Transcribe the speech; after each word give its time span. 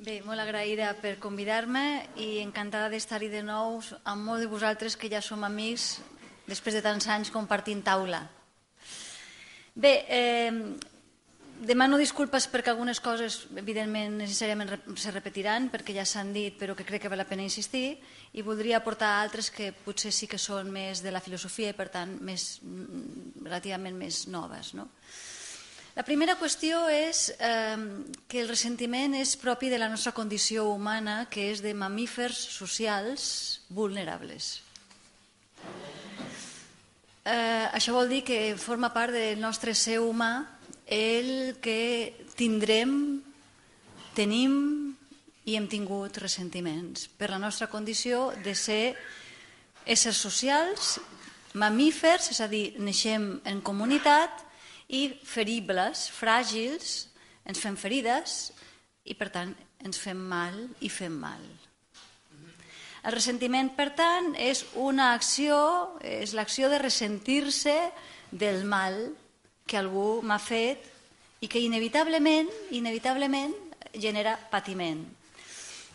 Bé, 0.00 0.22
molt 0.24 0.40
agraïda 0.40 0.94
per 0.96 1.18
convidar-me 1.20 1.80
i 2.16 2.38
encantada 2.40 2.88
d'estar-hi 2.88 3.26
de 3.28 3.42
nou 3.44 3.82
amb 4.08 4.24
molts 4.24 4.40
de 4.40 4.48
vosaltres 4.48 4.94
que 4.96 5.10
ja 5.12 5.20
som 5.20 5.42
amics 5.44 5.98
després 6.46 6.78
de 6.78 6.80
tants 6.80 7.04
anys 7.12 7.28
compartint 7.34 7.82
taula. 7.84 8.22
Bé, 9.76 9.90
eh, 10.08 10.54
demano 11.68 11.98
disculpes 12.00 12.46
perquè 12.48 12.72
algunes 12.72 13.02
coses 13.04 13.42
evidentment 13.60 14.16
necessàriament 14.22 14.72
se 14.96 15.12
repetiran 15.12 15.68
perquè 15.68 15.92
ja 15.98 16.08
s'han 16.08 16.32
dit 16.32 16.56
però 16.56 16.72
que 16.72 16.88
crec 16.88 17.04
que 17.04 17.12
val 17.12 17.20
la 17.20 17.28
pena 17.28 17.44
insistir 17.44 17.98
i 18.32 18.40
voldria 18.40 18.80
aportar 18.80 19.18
altres 19.18 19.52
que 19.52 19.74
potser 19.84 20.14
sí 20.16 20.30
que 20.32 20.40
són 20.40 20.72
més 20.72 21.04
de 21.04 21.12
la 21.12 21.20
filosofia 21.20 21.74
i 21.74 21.76
per 21.76 21.90
tant 21.92 22.16
més, 22.24 22.54
mm, 22.64 23.44
relativament 23.44 24.00
més 24.00 24.28
noves. 24.32 24.72
No? 24.72 24.88
La 26.00 26.06
primera 26.08 26.32
qüestió 26.40 26.86
és 26.88 27.26
eh, 27.44 27.76
que 28.24 28.38
el 28.40 28.46
ressentiment 28.48 29.12
és 29.18 29.34
propi 29.36 29.68
de 29.68 29.76
la 29.76 29.90
nostra 29.92 30.14
condició 30.16 30.62
humana, 30.72 31.26
que 31.28 31.50
és 31.50 31.60
de 31.60 31.74
mamífers 31.76 32.38
socials 32.54 33.26
vulnerables. 33.68 34.48
Eh, 37.20 37.66
això 37.76 37.92
vol 37.92 38.08
dir 38.08 38.22
que 38.24 38.56
forma 38.56 38.94
part 38.96 39.12
del 39.12 39.44
nostre 39.44 39.76
ser 39.76 39.98
humà 40.00 40.48
el 40.88 41.60
que 41.60 42.16
tindrem, 42.32 43.20
tenim 44.16 44.56
i 45.44 45.60
hem 45.60 45.68
tingut 45.68 46.16
ressentiments 46.24 47.10
per 47.12 47.28
la 47.28 47.44
nostra 47.44 47.68
condició 47.68 48.30
de 48.40 48.56
ser 48.56 48.94
éssers 49.84 50.16
socials, 50.16 50.96
mamífers, 51.52 52.32
és 52.32 52.40
a 52.40 52.48
dir, 52.48 52.70
neixem 52.80 53.34
en 53.44 53.60
comunitat 53.60 54.46
i 54.90 55.06
feribles, 55.24 56.08
fràgils, 56.12 57.06
ens 57.46 57.62
fem 57.62 57.76
ferides 57.78 58.50
i 59.06 59.16
per 59.16 59.30
tant 59.32 59.54
ens 59.84 59.98
fem 59.98 60.18
mal 60.18 60.56
i 60.84 60.90
fem 60.92 61.14
mal. 61.16 61.42
El 63.00 63.14
ressentiment, 63.16 63.70
per 63.72 63.94
tant, 63.96 64.34
és 64.36 64.66
una 64.76 65.14
acció, 65.14 65.56
és 66.04 66.34
l'acció 66.36 66.68
de 66.68 66.80
ressentir-se 66.82 67.76
del 68.30 68.66
mal 68.68 68.98
que 69.64 69.78
algú 69.80 70.20
m'ha 70.20 70.36
fet 70.42 70.84
i 71.40 71.48
que 71.48 71.62
inevitablement, 71.64 72.50
inevitablement 72.76 73.54
genera 73.96 74.36
patiment. 74.50 75.00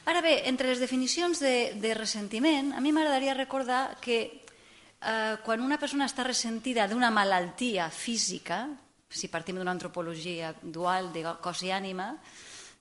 Ara 0.10 0.22
bé, 0.22 0.40
entre 0.50 0.70
les 0.70 0.82
definicions 0.82 1.40
de, 1.42 1.76
de 1.82 1.94
ressentiment, 1.98 2.74
a 2.74 2.82
mi 2.82 2.94
m'agradaria 2.94 3.38
recordar 3.38 4.00
que 4.02 4.18
eh, 4.26 5.36
quan 5.46 5.62
una 5.62 5.80
persona 5.82 6.10
està 6.10 6.26
ressentida 6.26 6.88
d'una 6.90 7.12
malaltia 7.14 7.90
física, 7.94 8.66
si 9.10 9.30
partim 9.32 9.58
d'una 9.60 9.74
antropologia 9.74 10.54
dual 10.62 11.12
de 11.14 11.24
cos 11.42 11.62
i 11.64 11.72
ànima, 11.72 12.12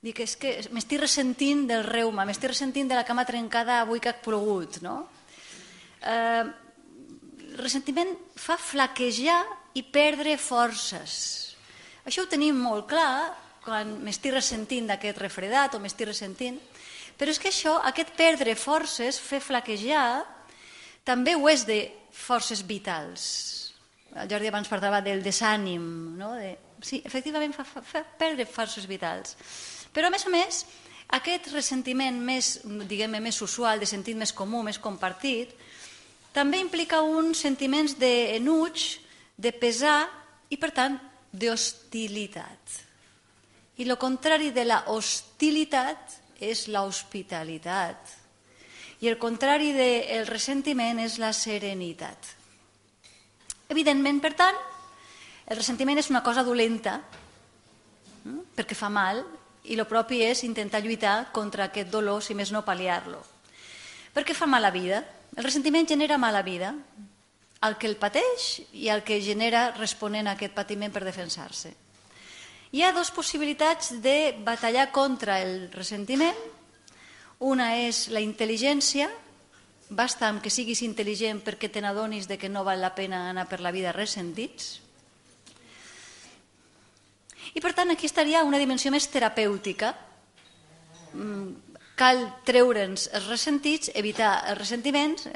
dic, 0.01 0.21
és 0.25 0.35
que 0.37 0.53
m'estic 0.75 1.01
ressentint 1.01 1.65
del 1.69 1.85
reuma, 1.87 2.25
m'estic 2.25 2.51
ressentint 2.51 2.89
de 2.89 2.97
la 2.97 3.05
cama 3.07 3.25
trencada 3.25 3.81
avui 3.81 4.01
que 4.01 4.11
ha 4.11 4.21
plogut, 4.21 4.81
no? 4.85 5.05
Eh, 6.01 6.43
el 7.55 7.57
ressentiment 7.61 8.11
fa 8.35 8.57
flaquejar 8.59 9.39
i 9.79 9.83
perdre 9.83 10.35
forces. 10.37 11.55
Això 12.05 12.25
ho 12.25 12.29
tenim 12.29 12.57
molt 12.59 12.89
clar 12.91 13.33
quan 13.65 13.95
m'estic 14.05 14.35
ressentint 14.35 14.91
d'aquest 14.91 15.17
refredat 15.23 15.73
o 15.73 15.81
m'estic 15.81 16.11
ressentint, 16.11 16.59
però 17.17 17.31
és 17.31 17.39
que 17.39 17.49
això, 17.49 17.79
aquest 17.87 18.11
perdre 18.17 18.53
forces, 18.59 19.17
fer 19.17 19.39
flaquejar, 19.41 20.25
també 21.07 21.33
ho 21.33 21.47
és 21.49 21.63
de 21.65 21.79
forces 22.11 22.61
vitals 22.67 23.64
el 24.15 24.29
Jordi 24.31 24.47
abans 24.47 24.69
parlava 24.71 25.01
del 25.03 25.23
desànim, 25.23 25.83
no? 26.19 26.31
de, 26.39 26.55
sí, 26.81 27.01
efectivament 27.03 27.53
fa, 27.55 27.65
fa, 27.67 27.83
fa 27.83 28.03
perdre 28.19 28.47
forces 28.47 28.87
vitals. 28.87 29.35
Però 29.95 30.07
a 30.07 30.13
més 30.13 30.25
a 30.27 30.31
més, 30.31 30.61
aquest 31.17 31.51
ressentiment 31.53 32.17
més, 32.23 32.59
diguem 32.89 33.17
més 33.21 33.41
usual, 33.43 33.79
de 33.79 33.89
sentit 33.89 34.17
més 34.17 34.33
comú, 34.33 34.63
més 34.63 34.79
compartit, 34.79 35.51
també 36.35 36.59
implica 36.59 37.01
uns 37.03 37.43
sentiments 37.45 37.95
d'enuig, 37.99 38.87
de 39.35 39.51
pesar 39.51 40.05
i, 40.49 40.57
per 40.57 40.71
tant, 40.75 40.97
d'hostilitat. 41.31 42.81
I 43.79 43.87
el 43.87 43.97
contrari 43.99 44.53
de 44.55 44.63
la 44.63 44.81
hostilitat 44.91 46.15
és 46.39 46.67
l'hospitalitat. 46.71 48.15
I 49.03 49.11
el 49.11 49.19
contrari 49.19 49.73
del 49.75 50.27
ressentiment 50.27 51.01
és 51.03 51.19
la 51.19 51.33
serenitat. 51.35 52.31
Evidentment, 53.69 54.21
per 54.21 54.33
tant, 54.37 54.57
el 55.45 55.57
ressentiment 55.57 55.97
és 56.01 56.09
una 56.09 56.23
cosa 56.25 56.43
dolenta, 56.45 56.99
hm? 58.23 58.55
perquè 58.57 58.77
fa 58.77 58.89
mal, 58.89 59.23
i 59.65 59.77
el 59.77 59.87
propi 59.89 60.21
és 60.25 60.43
intentar 60.45 60.83
lluitar 60.83 61.31
contra 61.33 61.69
aquest 61.69 61.89
dolor, 61.93 62.21
si 62.21 62.35
més 62.37 62.51
no 62.53 62.65
pal·liar-lo. 62.65 63.21
Perquè 64.13 64.35
fa 64.37 64.47
mala 64.47 64.71
vida. 64.71 65.01
El 65.35 65.43
ressentiment 65.43 65.87
genera 65.89 66.17
mala 66.21 66.41
vida 66.45 66.73
al 67.65 67.77
que 67.81 67.89
el 67.89 67.97
pateix 67.97 68.61
i 68.77 68.89
al 68.93 69.01
que 69.03 69.17
genera 69.25 69.71
responent 69.75 70.29
a 70.29 70.35
aquest 70.37 70.53
patiment 70.55 70.93
per 70.93 71.03
defensar-se. 71.03 71.73
Hi 72.75 72.83
ha 72.83 72.93
dues 72.93 73.11
possibilitats 73.15 73.95
de 74.03 74.35
batallar 74.45 74.91
contra 74.95 75.39
el 75.41 75.71
ressentiment. 75.73 76.37
Una 77.39 77.73
és 77.81 78.05
la 78.13 78.21
intel·ligència, 78.23 79.09
Basta 79.89 80.25
amb 80.31 80.41
que 80.41 80.49
siguis 80.49 80.81
intel·ligent 80.81 81.43
perquè 81.45 81.69
te 81.69 81.81
n'adonis 81.81 82.25
de 82.25 82.39
que 82.41 82.49
no 82.49 82.63
val 82.65 82.81
la 82.81 82.95
pena 82.97 83.29
anar 83.29 83.45
per 83.45 83.59
la 83.61 83.71
vida 83.71 83.93
ressentits. 83.93 84.79
I 87.53 87.61
per 87.61 87.75
tant 87.77 87.93
aquí 87.93 88.09
estaria 88.09 88.43
una 88.43 88.57
dimensió 88.57 88.89
més 88.91 89.05
terapèutica. 89.13 89.93
Mm, 91.13 91.77
cal 91.95 92.25
treure'ns 92.47 93.11
els 93.13 93.29
ressentits, 93.29 93.91
evitar 93.93 94.41
els 94.49 94.57
ressentiments, 94.57 95.29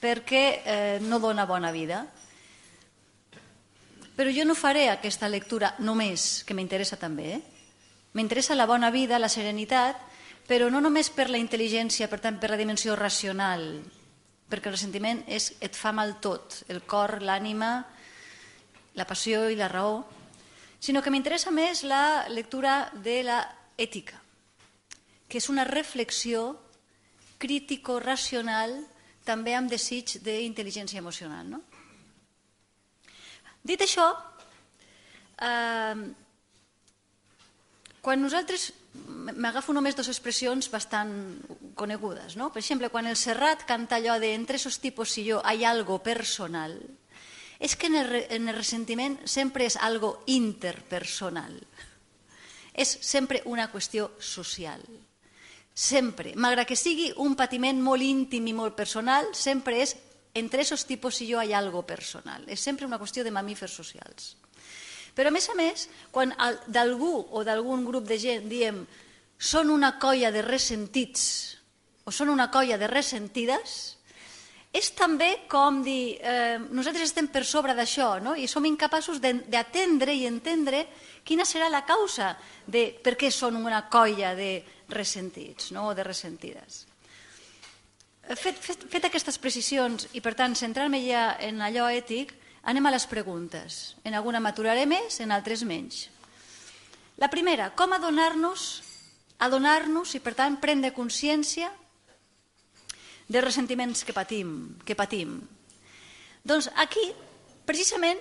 perquè 0.00 0.44
eh, 0.60 0.98
no 1.00 1.18
dona 1.18 1.48
bona 1.48 1.72
vida. 1.72 2.04
Però 4.14 4.30
jo 4.30 4.44
no 4.44 4.54
faré 4.54 4.90
aquesta 4.92 5.30
lectura 5.32 5.72
només, 5.80 6.44
que 6.44 6.54
m'interessa 6.54 7.00
també. 7.00 7.30
Eh? 7.34 7.40
M'interessa 8.14 8.54
la 8.54 8.68
bona 8.70 8.92
vida, 8.94 9.18
la 9.18 9.32
serenitat, 9.32 9.98
però 10.48 10.68
no 10.70 10.80
només 10.84 11.08
per 11.10 11.30
la 11.30 11.40
intel·ligència, 11.40 12.08
per 12.10 12.20
tant, 12.20 12.36
per 12.40 12.50
la 12.52 12.60
dimensió 12.60 12.96
racional, 12.98 13.64
perquè 14.50 14.68
el 14.68 14.76
ressentiment 14.76 15.22
és, 15.26 15.54
et 15.64 15.76
fa 15.76 15.92
mal 15.96 16.18
tot, 16.20 16.60
el 16.68 16.82
cor, 16.84 17.18
l'ànima, 17.24 17.70
la 18.94 19.06
passió 19.08 19.48
i 19.48 19.56
la 19.56 19.70
raó, 19.72 20.02
sinó 20.78 21.00
que 21.02 21.10
m'interessa 21.10 21.50
més 21.54 21.82
la 21.88 22.28
lectura 22.28 22.90
de 22.92 23.22
la 23.24 23.38
ètica, 23.80 24.20
que 25.28 25.40
és 25.40 25.48
una 25.48 25.64
reflexió 25.64 26.50
crítico-racional 27.40 28.76
també 29.24 29.56
amb 29.56 29.72
desig 29.72 30.18
d'intel·ligència 30.22 31.00
emocional. 31.00 31.48
No? 31.48 31.62
Dit 33.64 33.80
això, 33.80 34.10
eh, 35.40 36.04
quan 38.04 38.20
nosaltres 38.20 38.74
m'agafo 39.32 39.72
només 39.72 39.96
dues 39.96 40.10
expressions 40.12 40.68
bastant 40.70 41.14
conegudes. 41.78 42.36
No? 42.36 42.50
Per 42.52 42.60
exemple, 42.60 42.90
quan 42.92 43.08
el 43.08 43.16
Serrat 43.16 43.64
canta 43.68 43.96
allò 43.96 44.18
de 44.20 44.34
entre 44.34 44.56
esos 44.56 44.80
tipos 44.80 45.16
y 45.18 45.24
yo 45.24 45.40
hay 45.44 45.64
algo 45.64 46.02
personal, 46.02 46.76
és 47.58 47.76
que 47.76 47.86
en 47.86 47.96
el, 47.96 48.26
en 48.28 48.48
el 48.48 48.56
ressentiment 48.56 49.16
sempre 49.24 49.64
és 49.64 49.76
algo 49.80 50.24
interpersonal. 50.26 51.54
És 52.74 52.98
sempre 53.00 53.40
una 53.46 53.70
qüestió 53.72 54.10
social. 54.18 54.82
Sempre. 55.74 56.34
Malgrat 56.36 56.68
que 56.68 56.78
sigui 56.78 57.12
un 57.22 57.36
patiment 57.38 57.80
molt 57.82 58.02
íntim 58.02 58.46
i 58.50 58.54
molt 58.54 58.76
personal, 58.76 59.30
sempre 59.32 59.80
és 59.82 59.94
entre 60.34 60.62
esos 60.62 60.84
tipos 60.84 61.20
y 61.22 61.28
yo 61.28 61.38
hay 61.38 61.52
algo 61.52 61.86
personal. 61.86 62.44
És 62.48 62.60
sempre 62.60 62.86
una 62.86 62.98
qüestió 62.98 63.24
de 63.24 63.30
mamífers 63.30 63.72
socials. 63.72 64.34
Però, 65.14 65.30
a 65.30 65.34
més 65.34 65.46
a 65.48 65.54
més, 65.54 65.86
quan 66.10 66.34
d'algú 66.66 67.14
o 67.30 67.44
d'algun 67.46 67.86
grup 67.86 68.06
de 68.10 68.18
gent 68.18 68.48
diem 68.50 68.82
són 69.38 69.70
una 69.70 69.96
colla 69.98 70.30
de 70.34 70.42
ressentits 70.42 71.24
o 72.04 72.12
són 72.12 72.28
una 72.28 72.50
colla 72.52 72.76
de 72.76 72.88
ressentides, 72.90 73.96
és 74.74 74.90
també 74.92 75.46
com 75.48 75.80
dir, 75.86 76.18
eh, 76.20 76.58
nosaltres 76.58 77.06
estem 77.08 77.28
per 77.32 77.44
sobre 77.46 77.72
d'això 77.74 78.18
no? 78.20 78.34
i 78.36 78.48
som 78.50 78.64
incapaços 78.66 79.20
d'atendre 79.22 80.12
i 80.12 80.26
entendre 80.26 80.84
quina 81.24 81.46
serà 81.46 81.70
la 81.70 81.84
causa 81.86 82.34
de 82.66 82.90
per 83.02 83.14
què 83.16 83.30
són 83.30 83.56
una 83.56 83.86
colla 83.88 84.34
de 84.34 84.58
ressentits 84.90 85.70
no? 85.72 85.88
o 85.88 85.94
de 85.94 86.04
ressentides. 86.04 86.84
Fet, 88.34 88.58
fet, 88.58 88.88
fet 88.90 89.04
aquestes 89.04 89.38
precisions 89.38 90.08
i 90.12 90.20
per 90.20 90.34
tant 90.34 90.56
centrar-me 90.56 91.00
ja 91.04 91.36
en 91.40 91.62
allò 91.62 91.86
ètic, 91.92 92.34
Anem 92.64 92.86
a 92.88 92.94
les 92.94 93.04
preguntes. 93.04 93.94
En 94.08 94.14
alguna 94.16 94.40
maturaré 94.40 94.86
més, 94.88 95.18
en 95.20 95.32
altres 95.34 95.62
menys. 95.68 96.06
La 97.20 97.28
primera, 97.28 97.68
com 97.76 97.92
adonar-nos 97.92 98.80
adonar-nos 99.38 100.14
i, 100.14 100.20
per 100.20 100.34
tant, 100.38 100.60
prendre 100.60 100.92
consciència 100.94 101.70
de 103.28 103.40
ressentiments 103.40 104.04
que 104.04 104.12
patim. 104.12 104.76
Que 104.84 104.94
patim. 104.94 105.40
Doncs 106.44 106.68
aquí, 106.76 107.08
precisament, 107.64 108.20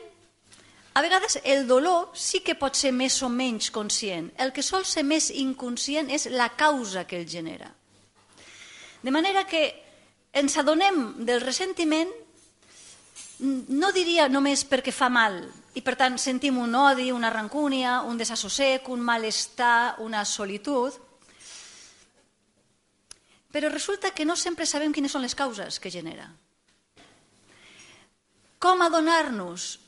A 0.94 1.01
vegades 1.01 1.39
el 1.44 1.65
dolor 1.65 2.12
sí 2.13 2.44
que 2.45 2.54
pot 2.54 2.77
ser 2.77 2.92
més 2.94 3.15
o 3.25 3.30
menys 3.30 3.71
conscient. 3.74 4.30
El 4.38 4.54
que 4.54 4.62
sol 4.62 4.86
ser 4.86 5.01
més 5.01 5.31
inconscient 5.33 6.12
és 6.13 6.27
la 6.30 6.51
causa 6.54 7.07
que 7.10 7.18
el 7.18 7.25
genera. 7.25 7.71
De 9.01 9.12
manera 9.12 9.48
que 9.50 9.63
ens 10.38 10.57
adonem 10.62 11.25
del 11.25 11.42
ressentiment 11.42 12.12
no 13.74 13.89
diria 13.92 14.30
només 14.30 14.62
perquè 14.69 14.94
fa 14.94 15.10
mal, 15.10 15.42
i 15.74 15.81
per 15.81 15.96
tant 15.98 16.20
sentim 16.22 16.60
un 16.62 16.75
odi, 16.78 17.10
una 17.12 17.31
rancúnia, 17.34 18.02
un 18.06 18.18
desassossec, 18.18 18.88
un 18.94 19.02
malestar, 19.02 19.96
una 20.06 20.24
solitud, 20.25 20.94
però 23.54 23.70
resulta 23.70 24.12
que 24.14 24.25
no 24.25 24.36
sempre 24.36 24.66
sabem 24.66 24.94
quines 24.94 25.14
són 25.14 25.25
les 25.25 25.36
causes 25.38 25.80
que 25.80 25.92
genera. 25.94 26.28
Com 28.62 28.81
adonar-nos? 28.81 29.80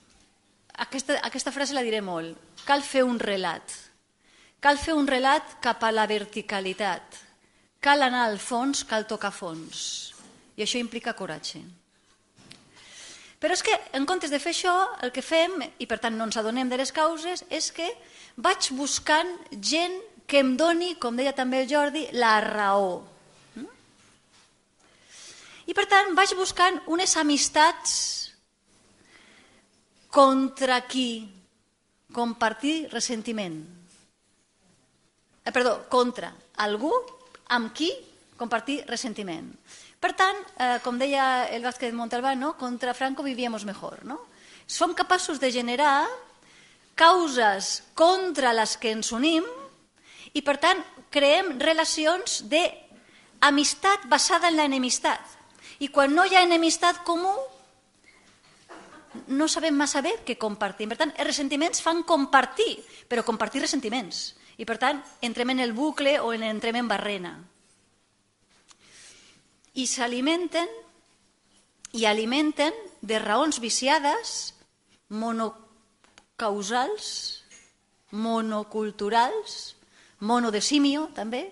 Aquesta, 0.85 1.21
aquesta 1.23 1.53
frase 1.55 1.73
la 1.73 1.85
diré 1.85 2.01
molt. 2.03 2.35
Cal 2.67 2.83
fer 2.83 3.05
un 3.07 3.17
relat. 3.21 3.73
Cal 4.59 4.77
fer 4.81 4.93
un 4.97 5.07
relat 5.07 5.57
cap 5.63 5.85
a 5.85 5.93
la 5.93 6.05
verticalitat. 6.09 7.21
Cal 7.79 8.03
anar 8.03 8.25
al 8.25 8.37
fons, 8.41 8.83
cal 8.89 9.07
tocar 9.07 9.31
fons. 9.31 10.13
I 10.57 10.65
això 10.65 10.81
implica 10.81 11.15
coratge. 11.15 11.61
Però 13.39 13.53
és 13.53 13.63
que, 13.65 13.75
en 13.97 14.05
comptes 14.07 14.31
de 14.31 14.39
fer 14.39 14.53
això, 14.55 14.73
el 15.03 15.11
que 15.15 15.23
fem, 15.25 15.59
i 15.79 15.87
per 15.89 15.99
tant 16.03 16.15
no 16.15 16.27
ens 16.27 16.37
adonem 16.39 16.69
de 16.71 16.79
les 16.79 16.93
causes, 16.95 17.43
és 17.49 17.71
que 17.75 17.87
vaig 18.37 18.71
buscant 18.77 19.31
gent 19.59 19.97
que 20.25 20.41
em 20.41 20.55
doni, 20.57 20.95
com 20.99 21.17
deia 21.17 21.35
també 21.35 21.61
el 21.63 21.69
Jordi, 21.69 22.07
la 22.17 22.39
raó. 22.41 23.03
Mm? 23.55 23.69
I 25.69 25.77
per 25.77 25.85
tant 25.91 26.15
vaig 26.17 26.33
buscant 26.39 26.79
unes 26.95 27.15
amistats 27.21 27.95
contra 30.15 30.79
qui 30.87 31.27
compartir 32.15 32.87
ressentiment. 32.93 33.57
Eh, 35.43 35.51
perdó, 35.51 35.81
contra 35.91 36.31
algú 36.63 36.93
amb 37.51 37.73
qui 37.75 37.91
compartir 38.39 38.79
ressentiment. 38.87 39.51
Per 40.05 40.13
tant, 40.13 40.37
eh, 40.61 40.77
com 40.85 40.99
deia 41.01 41.47
el 41.49 41.63
Vázquez 41.65 41.89
Montalbán, 41.97 42.37
no? 42.37 42.51
contra 42.59 42.93
Franco 42.93 43.23
vivíamos 43.23 43.65
mejor. 43.65 44.05
No? 44.05 44.19
Som 44.67 44.93
capaços 44.93 45.39
de 45.39 45.49
generar 45.51 46.05
causes 46.93 47.81
contra 47.97 48.53
les 48.53 48.77
que 48.77 48.91
ens 48.93 49.09
unim 49.17 49.41
i, 50.29 50.43
per 50.45 50.59
tant, 50.61 50.83
creem 51.09 51.55
relacions 51.57 52.43
d'amistat 52.45 54.05
basada 54.05 54.53
en 54.53 54.59
l'enemistat. 54.59 55.25
I 55.81 55.89
quan 55.89 56.13
no 56.13 56.27
hi 56.29 56.37
ha 56.37 56.45
enemistat 56.45 57.01
comú, 57.01 57.33
no 59.33 59.49
sabem 59.49 59.73
massa 59.73 60.05
bé 60.05 60.19
què 60.21 60.37
compartim. 60.37 60.93
Per 60.93 60.99
tant, 61.01 61.15
els 61.17 61.31
ressentiments 61.31 61.81
fan 61.81 62.05
compartir, 62.05 62.77
però 63.09 63.25
compartir 63.25 63.65
ressentiments. 63.65 64.35
I, 64.61 64.69
per 64.69 64.77
tant, 64.77 65.01
entrem 65.25 65.57
en 65.57 65.65
el 65.65 65.73
bucle 65.73 66.19
o 66.21 66.29
en 66.37 66.45
entrem 66.45 66.77
en 66.77 66.93
barrena 66.93 67.35
i 69.75 69.85
s'alimenten 69.87 70.67
i 71.95 72.05
alimenten 72.05 72.73
de 73.01 73.19
raons 73.19 73.59
viciades, 73.63 74.53
monocausals, 75.09 77.05
monoculturals, 78.11 79.75
mono 80.19 80.51
de 80.51 80.61
simio 80.61 81.07
també, 81.15 81.51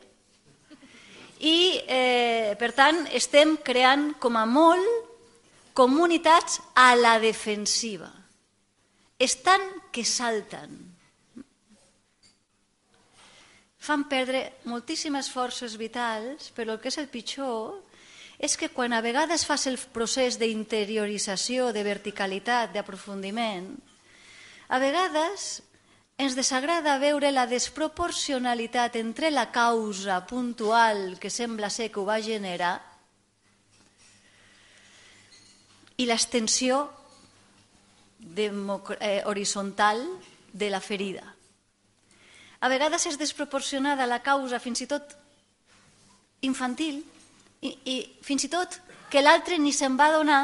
i 1.44 1.80
eh, 1.92 2.56
per 2.60 2.72
tant 2.76 3.04
estem 3.12 3.58
creant 3.64 4.14
com 4.20 4.38
a 4.40 4.46
molt 4.48 5.12
comunitats 5.76 6.62
a 6.76 6.94
la 6.96 7.18
defensiva. 7.20 8.10
Estan 9.20 9.62
que 9.92 10.06
salten. 10.08 10.94
Fan 13.84 14.06
perdre 14.08 14.46
moltíssimes 14.72 15.28
forces 15.32 15.76
vitals, 15.76 16.52
però 16.56 16.78
el 16.78 16.80
que 16.80 16.88
és 16.88 17.00
el 17.02 17.12
pitjor 17.12 17.82
és 18.44 18.58
que 18.60 18.68
quan 18.68 18.92
a 18.92 19.00
vegades 19.00 19.46
fas 19.48 19.64
el 19.72 19.78
procés 19.96 20.36
d'interiorització, 20.36 21.70
de 21.72 21.84
verticalitat, 21.88 22.74
d'aprofundiment, 22.76 23.70
a 24.68 24.80
vegades 24.84 25.62
ens 26.20 26.36
desagrada 26.36 26.98
veure 27.00 27.32
la 27.32 27.46
desproporcionalitat 27.48 28.98
entre 29.00 29.32
la 29.32 29.48
causa 29.56 30.20
puntual 30.28 31.16
que 31.24 31.32
sembla 31.32 31.72
ser 31.72 31.88
que 31.88 32.02
ho 32.02 32.06
va 32.06 32.20
generar 32.20 32.76
i 35.96 36.10
l'extensió 36.10 36.84
eh, 38.36 39.24
horitzontal 39.24 40.04
de 40.52 40.70
la 40.70 40.84
ferida. 40.84 41.24
A 42.60 42.68
vegades 42.68 43.08
és 43.08 43.18
desproporcionada 43.20 44.04
la 44.04 44.20
causa 44.20 44.60
fins 44.60 44.84
i 44.84 44.92
tot 44.92 45.16
infantil 46.44 47.06
i, 47.64 47.72
i 47.86 47.98
fins 48.22 48.46
i 48.46 48.52
tot 48.52 48.80
que 49.12 49.24
l'altre 49.24 49.58
ni 49.62 49.74
se'n 49.74 49.96
va 50.00 50.12
donar 50.14 50.44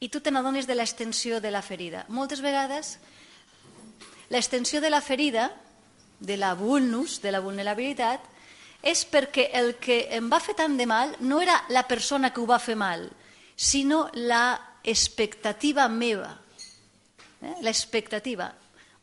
i 0.00 0.10
tu 0.12 0.20
te 0.20 0.32
n'adones 0.34 0.66
de 0.66 0.74
l'extensió 0.76 1.40
de 1.40 1.52
la 1.54 1.62
ferida. 1.62 2.04
Moltes 2.08 2.42
vegades 2.44 2.98
l'extensió 4.32 4.80
de 4.80 4.90
la 4.90 5.00
ferida, 5.00 5.50
de 6.18 6.36
la 6.36 6.54
vulnus, 6.54 7.20
de 7.22 7.32
la 7.32 7.42
vulnerabilitat, 7.44 8.24
és 8.84 9.04
perquè 9.08 9.48
el 9.56 9.76
que 9.80 10.04
em 10.16 10.26
va 10.32 10.40
fer 10.44 10.56
tant 10.58 10.76
de 10.76 10.86
mal 10.88 11.14
no 11.20 11.40
era 11.40 11.56
la 11.72 11.86
persona 11.88 12.32
que 12.32 12.42
ho 12.42 12.48
va 12.48 12.60
fer 12.60 12.76
mal, 12.76 13.06
sinó 13.56 14.08
la 14.14 14.58
expectativa 14.82 15.86
meva. 15.88 16.32
Eh? 17.40 17.54
L'expectativa. 17.62 18.50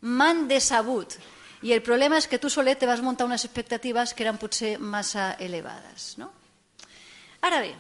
M'han 0.02 0.48
decebut. 0.50 1.18
I 1.62 1.74
el 1.74 1.82
problema 1.86 2.18
és 2.18 2.28
que 2.28 2.42
tu 2.42 2.50
solet 2.50 2.78
te 2.82 2.90
vas 2.90 3.02
muntar 3.06 3.26
unes 3.30 3.46
expectatives 3.46 4.14
que 4.14 4.26
eren 4.26 4.38
potser 4.42 4.78
massa 4.82 5.36
elevades. 5.40 6.16
No? 6.18 6.30
Ara 7.42 7.60
bé, 7.60 7.74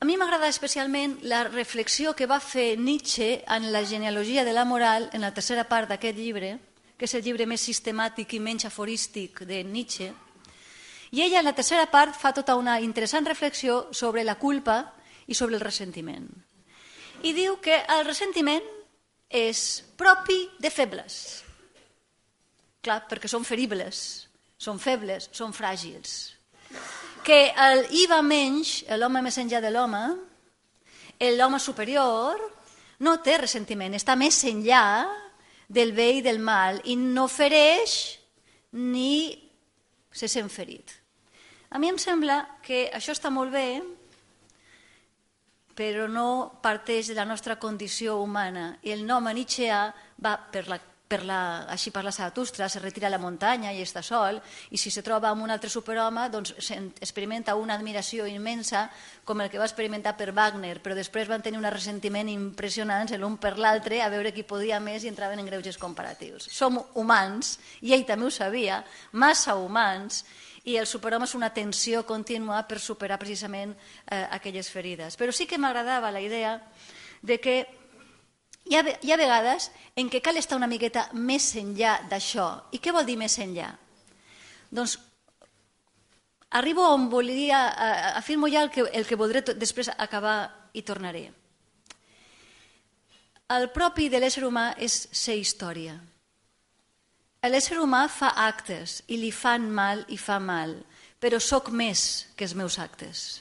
a 0.00 0.04
mi 0.04 0.16
m'agrada 0.16 0.48
especialment 0.48 1.18
la 1.28 1.44
reflexió 1.44 2.16
que 2.16 2.26
va 2.26 2.40
fer 2.40 2.78
Nietzsche 2.80 3.44
en 3.46 3.68
la 3.70 3.84
genealogia 3.84 4.44
de 4.44 4.54
la 4.56 4.64
moral, 4.64 5.10
en 5.12 5.20
la 5.20 5.34
tercera 5.36 5.68
part 5.68 5.90
d'aquest 5.90 6.16
llibre, 6.16 6.54
que 6.96 7.04
és 7.04 7.14
el 7.14 7.22
llibre 7.22 7.46
més 7.46 7.62
sistemàtic 7.62 8.32
i 8.34 8.40
menys 8.40 8.64
aforístic 8.64 9.44
de 9.44 9.60
Nietzsche, 9.62 10.08
i 11.12 11.20
ella 11.20 11.42
en 11.42 11.46
la 11.46 11.54
tercera 11.54 11.84
part 11.92 12.16
fa 12.16 12.32
tota 12.32 12.56
una 12.56 12.78
interessant 12.80 13.28
reflexió 13.28 13.90
sobre 13.92 14.24
la 14.24 14.38
culpa 14.40 14.94
i 15.26 15.36
sobre 15.36 15.54
el 15.54 15.62
ressentiment. 15.62 16.26
I 17.22 17.34
diu 17.36 17.60
que 17.60 17.76
el 17.84 18.06
ressentiment 18.08 18.64
és 19.28 19.84
propi 20.00 20.48
de 20.58 20.72
febles. 20.72 21.44
Clar, 22.80 23.02
perquè 23.04 23.28
són 23.28 23.44
feribles 23.44 24.29
són 24.60 24.78
febles, 24.78 25.30
són 25.32 25.54
fràgils. 25.56 26.36
Que 27.24 27.50
el 27.56 27.86
I 27.96 28.06
va 28.10 28.20
menys, 28.24 28.82
l'home 29.00 29.22
més 29.24 29.38
enllà 29.40 29.60
de 29.64 29.72
l'home, 29.72 30.02
l'home 31.36 31.60
superior, 31.60 32.40
no 33.00 33.16
té 33.24 33.38
ressentiment, 33.40 33.96
està 33.96 34.16
més 34.16 34.38
enllà 34.48 34.84
del 35.68 35.94
bé 35.96 36.10
i 36.18 36.24
del 36.24 36.40
mal 36.42 36.80
i 36.84 36.96
no 36.98 37.28
fereix 37.28 37.96
ni 38.76 39.32
se 40.12 40.28
sent 40.28 40.50
ferit. 40.52 40.92
A 41.70 41.78
mi 41.78 41.88
em 41.88 41.98
sembla 42.02 42.42
que 42.64 42.88
això 42.92 43.14
està 43.14 43.30
molt 43.30 43.52
bé, 43.54 43.80
però 45.78 46.08
no 46.10 46.58
parteix 46.60 47.08
de 47.08 47.16
la 47.16 47.24
nostra 47.24 47.56
condició 47.56 48.18
humana. 48.20 48.74
I 48.82 48.92
el 48.92 49.06
nom 49.06 49.30
nietzscheà 49.30 49.84
va 50.20 50.34
per 50.52 50.66
la 50.68 50.80
per 51.10 51.24
la, 51.26 51.66
així 51.74 51.90
parla 51.90 52.12
Zaratustra, 52.14 52.68
se 52.70 52.78
retira 52.78 53.08
a 53.08 53.10
la 53.10 53.18
muntanya 53.18 53.72
i 53.74 53.80
està 53.82 54.02
sol, 54.06 54.38
i 54.70 54.78
si 54.78 54.92
se 54.94 55.02
troba 55.02 55.32
amb 55.32 55.42
un 55.42 55.50
altre 55.50 55.70
superhome, 55.72 56.28
doncs 56.30 56.54
experimenta 57.02 57.56
una 57.58 57.74
admiració 57.74 58.28
immensa, 58.30 58.84
com 59.26 59.42
el 59.42 59.50
que 59.50 59.58
va 59.58 59.66
experimentar 59.66 60.14
per 60.18 60.30
Wagner, 60.36 60.76
però 60.84 60.94
després 60.94 61.26
van 61.28 61.42
tenir 61.42 61.58
un 61.58 61.66
ressentiment 61.66 62.30
impressionant 62.30 63.10
l'un 63.18 63.40
per 63.42 63.56
l'altre, 63.58 63.98
a 64.04 64.10
veure 64.12 64.30
qui 64.30 64.46
podia 64.46 64.78
més 64.78 65.02
i 65.02 65.10
entraven 65.10 65.42
en 65.42 65.50
greuges 65.50 65.80
comparatius. 65.82 66.46
Som 66.54 66.78
humans, 66.94 67.56
i 67.82 67.94
ell 67.96 68.06
també 68.06 68.28
ho 68.28 68.30
sabia, 68.30 68.84
massa 69.10 69.56
humans, 69.58 70.22
i 70.70 70.76
el 70.76 70.86
superhome 70.86 71.26
és 71.26 71.34
una 71.34 71.50
tensió 71.50 72.04
contínua 72.06 72.62
per 72.68 72.78
superar 72.78 73.18
precisament 73.18 73.74
eh, 73.74 74.26
aquelles 74.30 74.70
ferides. 74.70 75.18
Però 75.18 75.34
sí 75.34 75.48
que 75.50 75.58
m'agradava 75.58 76.12
la 76.14 76.22
idea 76.22 76.58
de 77.22 77.40
que 77.40 77.79
hi 78.70 78.78
ha, 78.78 78.84
hi 79.02 79.10
ha 79.12 79.18
vegades 79.18 79.68
en 79.98 80.08
què 80.10 80.20
cal 80.22 80.38
estar 80.38 80.58
una 80.58 80.70
miqueta 80.70 81.08
més 81.12 81.48
enllà 81.58 81.96
d'això. 82.10 82.46
I 82.70 82.78
què 82.78 82.94
vol 82.94 83.06
dir 83.08 83.18
més 83.18 83.34
enllà? 83.42 83.72
Doncs 84.70 84.96
arribo 86.54 86.86
on 86.94 87.08
volia, 87.10 87.64
afirmo 88.14 88.48
ja 88.50 88.62
el 88.62 88.70
que, 88.70 88.86
el 88.86 89.06
que 89.06 89.18
voldré 89.18 89.42
després 89.58 89.90
acabar 89.96 90.70
i 90.72 90.84
tornaré. 90.86 91.26
El 93.50 93.66
propi 93.74 94.06
de 94.06 94.22
l'ésser 94.22 94.46
humà 94.46 94.70
és 94.78 95.08
ser 95.10 95.34
història. 95.40 95.98
L'ésser 97.50 97.80
humà 97.82 98.04
fa 98.12 98.30
actes 98.38 99.00
i 99.10 99.18
li 99.18 99.32
fan 99.34 99.66
mal 99.74 100.04
i 100.14 100.18
fa 100.20 100.38
mal, 100.38 100.76
però 101.18 101.40
sóc 101.42 101.72
més 101.74 102.28
que 102.36 102.46
els 102.46 102.54
meus 102.54 102.78
actes. 102.78 103.40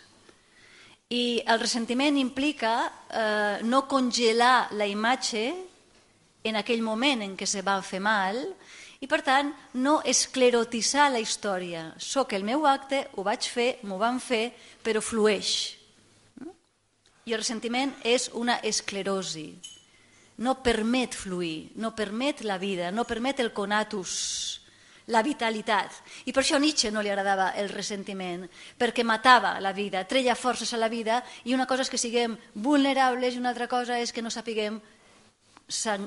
I 1.10 1.42
el 1.42 1.58
ressentiment 1.58 2.20
implica 2.22 2.72
eh, 3.10 3.64
no 3.66 3.88
congelar 3.90 4.70
la 4.78 4.86
imatge 4.86 5.42
en 6.46 6.60
aquell 6.60 6.84
moment 6.86 7.24
en 7.26 7.34
què 7.34 7.48
se 7.50 7.64
va 7.66 7.80
fer 7.82 7.98
mal 7.98 8.38
i, 9.02 9.08
per 9.10 9.24
tant, 9.26 9.50
no 9.74 10.04
esclerotitzar 10.06 11.08
la 11.10 11.24
història. 11.24 11.88
Soc 11.98 12.36
el 12.38 12.46
meu 12.46 12.68
acte, 12.70 13.08
ho 13.18 13.26
vaig 13.26 13.50
fer, 13.50 13.80
m'ho 13.90 13.98
van 13.98 14.22
fer, 14.22 14.52
però 14.86 15.02
flueix. 15.02 15.56
I 17.26 17.34
el 17.34 17.42
ressentiment 17.42 17.96
és 18.06 18.30
una 18.38 18.60
esclerosi. 18.62 19.48
No 20.46 20.60
permet 20.62 21.18
fluir, 21.18 21.72
no 21.82 21.96
permet 21.98 22.46
la 22.46 22.62
vida, 22.62 22.94
no 22.94 23.10
permet 23.10 23.42
el 23.42 23.50
conatus, 23.50 24.14
la 25.10 25.24
vitalitat. 25.26 25.96
I 26.30 26.34
per 26.34 26.44
això 26.44 26.58
a 26.58 26.62
Nietzsche 26.62 26.92
no 26.94 27.02
li 27.02 27.10
agradava 27.10 27.52
el 27.58 27.70
ressentiment, 27.70 28.46
perquè 28.78 29.04
matava 29.04 29.58
la 29.60 29.74
vida, 29.74 30.06
treia 30.08 30.38
forces 30.38 30.74
a 30.74 30.80
la 30.82 30.90
vida, 30.90 31.24
i 31.46 31.54
una 31.58 31.68
cosa 31.68 31.86
és 31.86 31.90
que 31.90 32.02
siguem 32.02 32.38
vulnerables 32.54 33.36
i 33.36 33.42
una 33.42 33.54
altra 33.54 33.68
cosa 33.68 34.00
és 34.00 34.14
que 34.14 34.22
no 34.22 34.32
sapiguem 34.34 34.80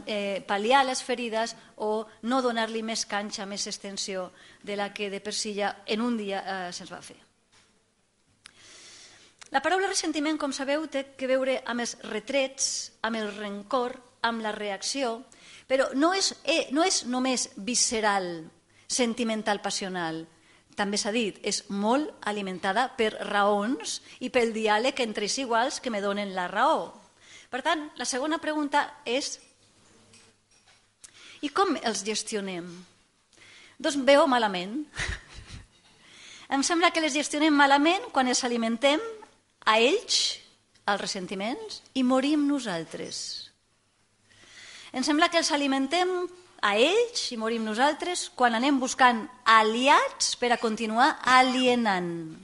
eh, 0.06 0.42
pal·liar 0.46 0.84
les 0.86 1.02
ferides 1.02 1.56
o 1.76 2.06
no 2.22 2.42
donar-li 2.42 2.82
més 2.82 3.04
canxa, 3.06 3.46
més 3.46 3.66
extensió 3.66 4.30
de 4.62 4.76
la 4.76 4.92
que 4.94 5.10
de 5.10 5.20
per 5.20 5.34
si 5.34 5.54
ja 5.58 5.76
en 5.86 6.00
un 6.02 6.16
dia 6.16 6.42
eh, 6.42 6.72
se'ns 6.72 6.90
va 6.90 7.02
fer. 7.02 7.18
La 9.52 9.60
paraula 9.60 9.90
ressentiment, 9.90 10.38
com 10.40 10.52
sabeu, 10.56 10.86
té 10.88 11.12
que 11.12 11.28
veure 11.28 11.58
amb 11.68 11.84
els 11.84 11.98
retrets, 12.08 12.92
amb 13.04 13.20
el 13.20 13.28
rencor, 13.36 13.98
amb 14.24 14.40
la 14.40 14.52
reacció, 14.54 15.18
però 15.68 15.90
no 15.94 16.14
és, 16.16 16.32
eh, 16.44 16.70
no 16.72 16.84
és 16.84 17.04
només 17.04 17.50
visceral, 17.56 18.46
sentimental, 18.92 19.60
passional. 19.64 20.24
També 20.76 20.96
s'ha 20.96 21.12
dit, 21.12 21.36
és 21.44 21.64
molt 21.68 22.12
alimentada 22.28 22.86
per 22.96 23.10
raons 23.28 24.00
i 24.24 24.30
pel 24.32 24.54
diàleg 24.54 25.00
entre 25.04 25.28
els 25.28 25.36
iguals 25.42 25.80
que 25.80 25.92
me 25.92 26.00
donen 26.00 26.34
la 26.36 26.48
raó. 26.48 26.92
Per 27.52 27.60
tant, 27.60 27.90
la 28.00 28.08
segona 28.08 28.38
pregunta 28.40 28.86
és 29.04 29.34
i 31.42 31.50
com 31.50 31.74
els 31.82 32.04
gestionem? 32.06 32.68
Doncs 33.82 33.98
veu 34.06 34.24
malament. 34.30 34.84
em 36.54 36.62
sembla 36.62 36.92
que 36.94 37.02
les 37.02 37.16
gestionem 37.16 37.54
malament 37.54 38.06
quan 38.14 38.30
els 38.30 38.44
alimentem 38.46 39.02
a 39.66 39.76
ells, 39.82 40.38
als 40.86 41.02
ressentiments, 41.02 41.82
i 41.98 42.06
morim 42.06 42.46
nosaltres. 42.46 43.18
Em 44.92 45.02
sembla 45.02 45.28
que 45.32 45.40
els 45.42 45.50
alimentem 45.50 46.08
a 46.62 46.76
ells 46.78 47.26
i 47.34 47.36
morim 47.36 47.64
nosaltres 47.66 48.28
quan 48.38 48.54
anem 48.54 48.78
buscant 48.78 49.24
aliats 49.44 50.36
per 50.38 50.52
a 50.54 50.60
continuar 50.62 51.16
alienant. 51.26 52.38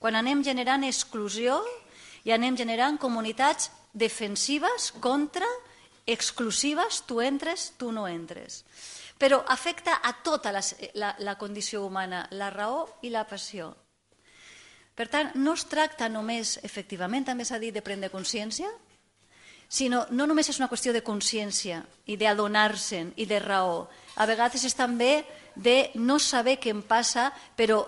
Quan 0.00 0.16
anem 0.16 0.44
generant 0.44 0.84
exclusió 0.84 1.58
i 2.24 2.32
anem 2.36 2.56
generant 2.60 3.00
comunitats 3.00 3.70
defensives 3.92 4.92
contra 5.00 5.48
exclusives, 6.06 7.02
tu 7.08 7.20
entres, 7.24 7.72
tu 7.80 7.90
no 7.92 8.06
entres. 8.08 8.64
Però 9.20 9.42
afecta 9.48 9.98
a 10.04 10.12
tota 10.24 10.52
la, 10.52 10.62
la, 10.94 11.14
la 11.20 11.36
condició 11.40 11.84
humana, 11.84 12.26
la 12.32 12.50
raó 12.52 12.86
i 13.04 13.10
la 13.12 13.26
passió. 13.28 13.72
Per 14.96 15.08
tant, 15.08 15.32
no 15.40 15.54
es 15.56 15.64
tracta 15.68 16.08
només, 16.12 16.58
efectivament, 16.64 17.24
també 17.24 17.44
s'ha 17.48 17.60
dit, 17.60 17.72
de 17.72 17.84
prendre 17.84 18.12
consciència, 18.12 18.68
sinó 19.70 20.02
no 20.10 20.26
només 20.26 20.50
és 20.50 20.58
una 20.58 20.68
qüestió 20.68 20.92
de 20.92 21.04
consciència 21.06 21.84
i 22.10 22.18
d'adonar-se'n 22.18 23.14
i 23.22 23.26
de 23.30 23.38
raó. 23.38 23.84
A 24.18 24.26
vegades 24.26 24.66
és 24.66 24.74
també 24.74 25.22
de 25.54 25.92
no 25.94 26.18
saber 26.18 26.58
què 26.58 26.74
em 26.74 26.82
passa, 26.82 27.30
però 27.56 27.84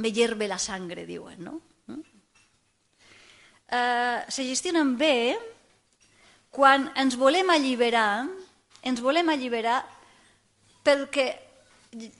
me 0.00 0.08
hierve 0.08 0.48
la 0.48 0.58
sangre, 0.58 1.04
diuen, 1.04 1.44
no? 1.44 1.60
eh, 3.70 4.24
se 4.28 4.44
gestionen 4.44 4.96
bé 4.98 5.38
quan 6.50 6.90
ens 6.98 7.16
volem 7.16 7.50
alliberar, 7.50 8.26
ens 8.82 9.00
volem 9.00 9.28
alliberar 9.30 9.80
perquè 10.84 11.28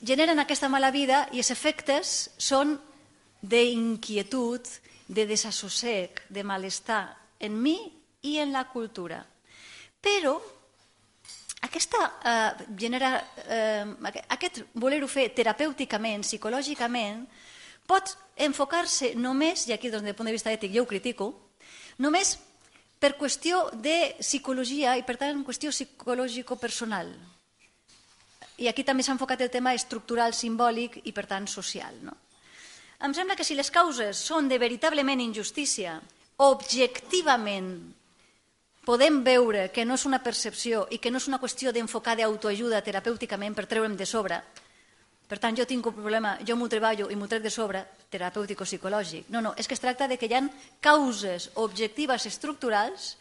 generen 0.02 0.38
aquesta 0.38 0.68
mala 0.70 0.90
vida 0.94 1.26
i 1.32 1.42
els 1.42 1.50
efectes 1.50 2.30
són 2.38 2.76
d'inquietud, 3.40 4.66
de 5.10 5.26
desassossec, 5.26 6.22
de 6.30 6.44
malestar 6.46 7.16
en 7.42 7.58
mi 7.58 7.76
i 8.22 8.38
en 8.38 8.52
la 8.54 8.68
cultura. 8.70 9.24
Però 10.00 10.36
aquesta, 11.66 11.98
eh, 12.24 12.66
genera, 12.78 13.32
eh, 13.46 13.84
aquest 14.28 14.62
voler-ho 14.74 15.08
fer 15.08 15.32
terapèuticament, 15.34 16.22
psicològicament, 16.22 17.26
pot 17.86 18.14
enfocar-se 18.36 19.14
només, 19.16 19.66
i 19.66 19.72
aquí 19.72 19.90
des 19.90 20.02
del 20.02 20.14
punt 20.14 20.26
de 20.26 20.32
vista 20.32 20.52
ètic 20.52 20.72
jo 20.72 20.82
ho 20.84 20.86
critico, 20.86 21.50
només 21.98 22.38
per 23.00 23.16
qüestió 23.18 23.70
de 23.74 24.14
psicologia 24.20 24.96
i 24.96 25.02
per 25.02 25.16
tant 25.16 25.44
qüestió 25.44 25.70
psicològico-personal. 25.70 27.12
I 28.58 28.68
aquí 28.68 28.84
també 28.84 29.02
s'ha 29.02 29.12
enfocat 29.12 29.40
el 29.40 29.50
tema 29.50 29.74
estructural, 29.74 30.34
simbòlic 30.34 31.00
i 31.04 31.12
per 31.12 31.26
tant 31.26 31.48
social. 31.48 31.96
No? 32.04 32.16
Em 33.00 33.14
sembla 33.16 33.36
que 33.36 33.46
si 33.48 33.56
les 33.56 33.70
causes 33.72 34.18
són 34.20 34.48
de 34.48 34.58
veritablement 34.60 35.20
injustícia, 35.24 35.98
objectivament 36.44 37.70
podem 38.84 39.20
veure 39.24 39.68
que 39.72 39.84
no 39.84 39.96
és 39.96 40.04
una 40.08 40.20
percepció 40.24 40.86
i 40.90 40.98
que 40.98 41.12
no 41.12 41.20
és 41.20 41.28
una 41.28 41.38
qüestió 41.40 41.72
d'enfocar 41.72 42.16
d'autoajuda 42.18 42.82
terapèuticament 42.84 43.56
per 43.56 43.68
treure'm 43.70 43.96
de 43.96 44.08
sobre, 44.08 44.40
per 45.30 45.38
tant, 45.38 45.54
jo 45.54 45.62
tinc 45.62 45.86
un 45.86 45.94
problema, 45.94 46.32
jo 46.42 46.56
m'ho 46.58 46.66
treballo 46.66 47.06
i 47.06 47.14
m'ho 47.14 47.28
trec 47.30 47.44
de 47.44 47.52
sobre, 47.54 47.84
terapèutico-psicològic. 48.10 49.28
No, 49.30 49.38
no, 49.38 49.52
és 49.54 49.68
que 49.70 49.76
es 49.76 49.82
tracta 49.82 50.08
de 50.10 50.16
que 50.18 50.26
hi 50.26 50.34
ha 50.34 50.40
causes 50.82 51.52
objectives 51.54 52.26
estructurals 52.26 53.12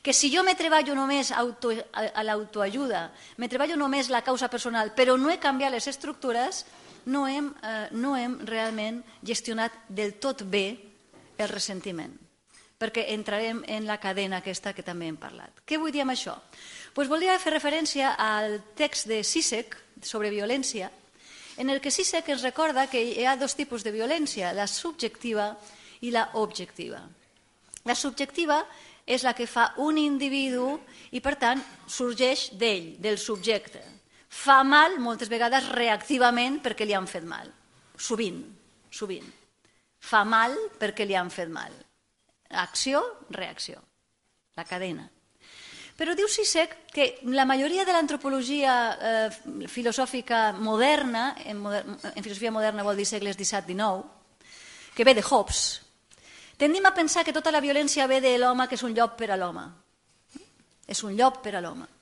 que 0.00 0.14
si 0.16 0.30
jo 0.32 0.40
me 0.46 0.54
treballo 0.56 0.94
només 0.96 1.28
auto, 1.36 1.74
a, 1.92 2.06
a 2.08 2.24
l'autoajuda, 2.24 3.10
me 3.36 3.50
treballo 3.52 3.76
només 3.76 4.08
la 4.08 4.22
causa 4.24 4.48
personal, 4.48 4.94
però 4.96 5.18
no 5.20 5.28
he 5.28 5.36
canviat 5.42 5.74
les 5.74 5.90
estructures, 5.92 6.64
no 7.08 7.26
hem, 7.26 7.50
eh, 7.62 7.88
no 7.96 8.14
hem 8.16 8.38
realment 8.46 9.02
gestionat 9.24 9.74
del 9.88 10.16
tot 10.20 10.44
bé 10.48 10.66
el 11.38 11.48
ressentiment 11.48 12.14
perquè 12.78 13.08
entrarem 13.10 13.64
en 13.66 13.88
la 13.88 13.98
cadena 13.98 14.38
aquesta 14.38 14.70
que 14.70 14.84
també 14.86 15.08
hem 15.10 15.16
parlat. 15.18 15.50
Què 15.66 15.80
vull 15.82 15.90
dir 15.90 16.04
amb 16.04 16.14
això? 16.14 16.36
Pues 16.94 17.10
voldria 17.10 17.34
fer 17.42 17.50
referència 17.50 18.12
al 18.14 18.60
text 18.78 19.08
de 19.10 19.24
Sisek 19.26 19.74
sobre 20.00 20.30
violència, 20.30 20.92
en 21.58 21.70
el 21.70 21.80
que 21.80 21.90
que 21.90 22.32
ens 22.32 22.42
recorda 22.42 22.86
que 22.86 23.02
hi 23.02 23.26
ha 23.26 23.36
dos 23.36 23.56
tipus 23.56 23.82
de 23.82 23.90
violència, 23.90 24.52
la 24.52 24.68
subjectiva 24.68 25.56
i 26.00 26.12
la 26.12 26.30
objectiva. 26.34 27.02
La 27.84 27.96
subjectiva 27.96 28.64
és 29.04 29.24
la 29.24 29.34
que 29.34 29.46
fa 29.46 29.74
un 29.78 29.98
individu 29.98 30.78
i, 31.10 31.20
per 31.20 31.34
tant, 31.34 31.60
sorgeix 31.88 32.52
d'ell, 32.52 32.94
del 33.00 33.18
subjecte. 33.18 33.97
Fa 34.28 34.62
mal, 34.64 34.98
moltes 35.00 35.30
vegades, 35.32 35.70
reactivament 35.72 36.60
perquè 36.64 36.86
li 36.86 36.94
han 36.94 37.08
fet 37.08 37.24
mal. 37.24 37.48
Sovint, 37.96 38.42
sovint. 38.90 39.28
Fa 39.98 40.22
mal 40.24 40.54
perquè 40.78 41.06
li 41.08 41.16
han 41.16 41.30
fet 41.32 41.48
mal. 41.50 41.72
Acció, 42.60 43.02
reacció. 43.34 43.80
La 44.56 44.64
cadena. 44.68 45.08
Però 45.98 46.14
diu 46.14 46.28
Sisek 46.30 46.76
que 46.94 47.08
la 47.34 47.46
majoria 47.48 47.82
de 47.84 47.94
l'antropologia 47.94 48.74
eh, 48.94 49.66
filosòfica 49.66 50.52
moderna, 50.54 51.32
en, 51.42 51.58
moder, 51.58 51.82
en 52.14 52.22
filosofia 52.22 52.54
moderna 52.54 52.86
vol 52.86 53.00
dir 53.00 53.06
segles 53.08 53.34
XVII-XIX, 53.34 54.06
que 54.94 55.04
ve 55.04 55.16
de 55.18 55.24
Hobbes, 55.26 55.64
tendim 56.58 56.86
a 56.86 56.94
pensar 56.94 57.24
que 57.26 57.34
tota 57.34 57.50
la 57.50 57.62
violència 57.62 58.06
ve 58.06 58.20
de 58.22 58.36
l'home 58.38 58.68
que 58.70 58.78
és 58.78 58.86
un 58.86 58.94
llop 58.94 59.18
per 59.18 59.32
a 59.34 59.38
l'home. 59.40 59.66
És 60.86 61.02
un 61.02 61.18
llop 61.18 61.42
per 61.42 61.56
a 61.58 61.62
l'home. 61.64 61.97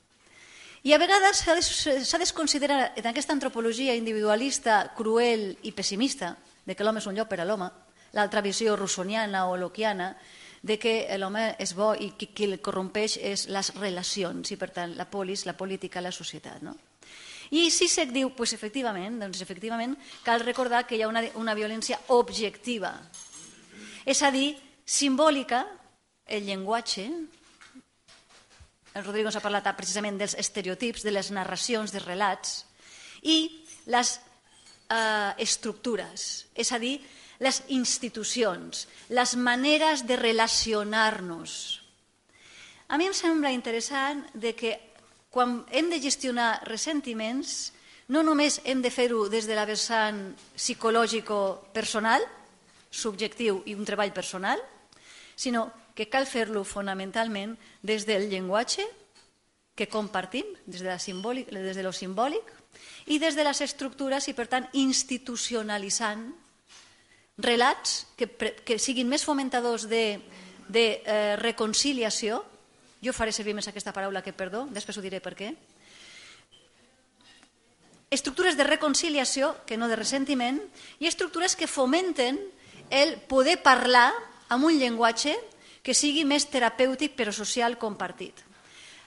I 0.86 0.92
a 0.94 1.00
vegades 1.02 1.40
s'ha 1.42 2.18
de 2.22 2.26
considerar 2.30 2.92
en 2.94 3.06
aquesta 3.10 3.34
antropologia 3.34 3.96
individualista, 3.98 4.92
cruel 4.94 5.56
i 5.66 5.72
pessimista, 5.74 6.36
de 6.62 6.76
que 6.78 6.86
l'home 6.86 7.02
és 7.02 7.08
un 7.10 7.16
llop 7.18 7.26
per 7.26 7.40
a 7.42 7.46
l'home, 7.48 7.66
l'altra 8.14 8.38
visió 8.38 8.76
russoniana 8.78 9.48
o 9.50 9.56
loquiana, 9.58 10.12
de 10.62 10.76
que 10.78 11.08
l'home 11.18 11.56
és 11.58 11.74
bo 11.74 11.90
i 11.98 12.12
qui, 12.14 12.28
qui 12.30 12.46
el 12.46 12.60
corrompeix 12.62 13.16
és 13.18 13.48
les 13.50 13.72
relacions 13.80 14.54
i 14.54 14.58
per 14.60 14.70
tant 14.70 14.94
la 14.94 15.10
polis, 15.10 15.42
la 15.50 15.56
política, 15.58 15.98
la 15.98 16.14
societat. 16.14 16.62
No? 16.62 16.76
I 17.50 17.66
Sisek 17.74 18.14
diu, 18.14 18.30
pues, 18.38 18.54
efectivament, 18.54 19.18
doncs, 19.18 19.42
efectivament, 19.42 19.98
cal 20.22 20.46
recordar 20.46 20.84
que 20.86 20.94
hi 20.94 21.02
ha 21.02 21.10
una, 21.10 21.24
una 21.34 21.58
violència 21.58 21.98
objectiva, 22.14 22.94
és 24.06 24.22
a 24.22 24.30
dir, 24.30 24.52
simbòlica, 24.86 25.64
el 26.30 26.46
llenguatge, 26.46 27.10
el 28.96 29.04
Rodrigo 29.04 29.28
ens 29.28 29.36
ha 29.36 29.44
parlat 29.44 29.68
precisament 29.76 30.16
dels 30.16 30.34
estereotips, 30.40 31.04
de 31.04 31.12
les 31.12 31.28
narracions, 31.34 31.92
dels 31.92 32.06
relats, 32.06 32.64
i 33.22 33.52
les 33.92 34.16
eh, 34.88 35.32
estructures, 35.44 36.46
és 36.56 36.72
a 36.72 36.80
dir, 36.80 36.96
les 37.44 37.60
institucions, 37.76 38.86
les 39.12 39.36
maneres 39.36 40.06
de 40.08 40.16
relacionar-nos. 40.16 41.82
A 42.88 42.96
mi 42.96 43.10
em 43.10 43.14
sembla 43.16 43.52
interessant 43.52 44.24
de 44.32 44.54
que 44.56 44.72
quan 45.28 45.58
hem 45.74 45.90
de 45.92 46.00
gestionar 46.00 46.62
ressentiments 46.64 47.74
no 48.08 48.22
només 48.22 48.60
hem 48.64 48.80
de 48.80 48.92
fer-ho 48.94 49.26
des 49.28 49.44
de 49.44 49.56
la 49.58 49.66
vessant 49.68 50.30
psicològico-personal, 50.54 52.24
subjectiu 52.88 53.60
i 53.66 53.74
un 53.74 53.84
treball 53.84 54.14
personal, 54.16 54.62
sinó 55.36 55.66
que 55.96 56.10
cal 56.12 56.28
fer-lo 56.28 56.62
fonamentalment 56.68 57.56
des 57.82 58.04
del 58.06 58.28
llenguatge 58.28 58.84
que 59.76 59.88
compartim, 59.88 60.44
des 60.64 60.80
de, 60.80 60.88
la 60.88 61.00
simbòlic, 61.00 61.48
des 61.52 61.76
de 61.76 61.84
lo 61.84 61.92
simbòlic 61.92 62.52
i 63.12 63.18
des 63.18 63.36
de 63.36 63.44
les 63.44 63.60
estructures 63.64 64.28
i, 64.28 64.34
per 64.36 64.46
tant, 64.52 64.68
institucionalitzant 64.76 66.28
relats 67.38 68.06
que, 68.16 68.28
que 68.64 68.78
siguin 68.80 69.08
més 69.08 69.24
fomentadors 69.24 69.88
de, 69.88 70.18
de 70.68 70.86
eh, 71.04 71.36
reconciliació. 71.40 72.42
Jo 73.04 73.12
faré 73.12 73.32
servir 73.32 73.54
més 73.56 73.68
aquesta 73.68 73.92
paraula 73.92 74.24
que 74.24 74.36
perdó, 74.36 74.64
després 74.72 74.96
ho 74.96 75.04
diré 75.04 75.20
per 75.20 75.36
què. 75.36 75.52
Estructures 78.10 78.56
de 78.56 78.64
reconciliació, 78.64 79.52
que 79.66 79.76
no 79.76 79.88
de 79.88 79.98
ressentiment, 79.98 80.60
i 81.00 81.08
estructures 81.08 81.56
que 81.56 81.68
fomenten 81.68 82.38
el 82.88 83.16
poder 83.28 83.58
parlar 83.62 84.12
amb 84.48 84.64
un 84.64 84.78
llenguatge 84.78 85.34
que 85.86 85.94
sigui 85.94 86.24
més 86.26 86.48
terapèutic 86.50 87.14
però 87.14 87.30
social 87.30 87.78
compartit. 87.78 88.42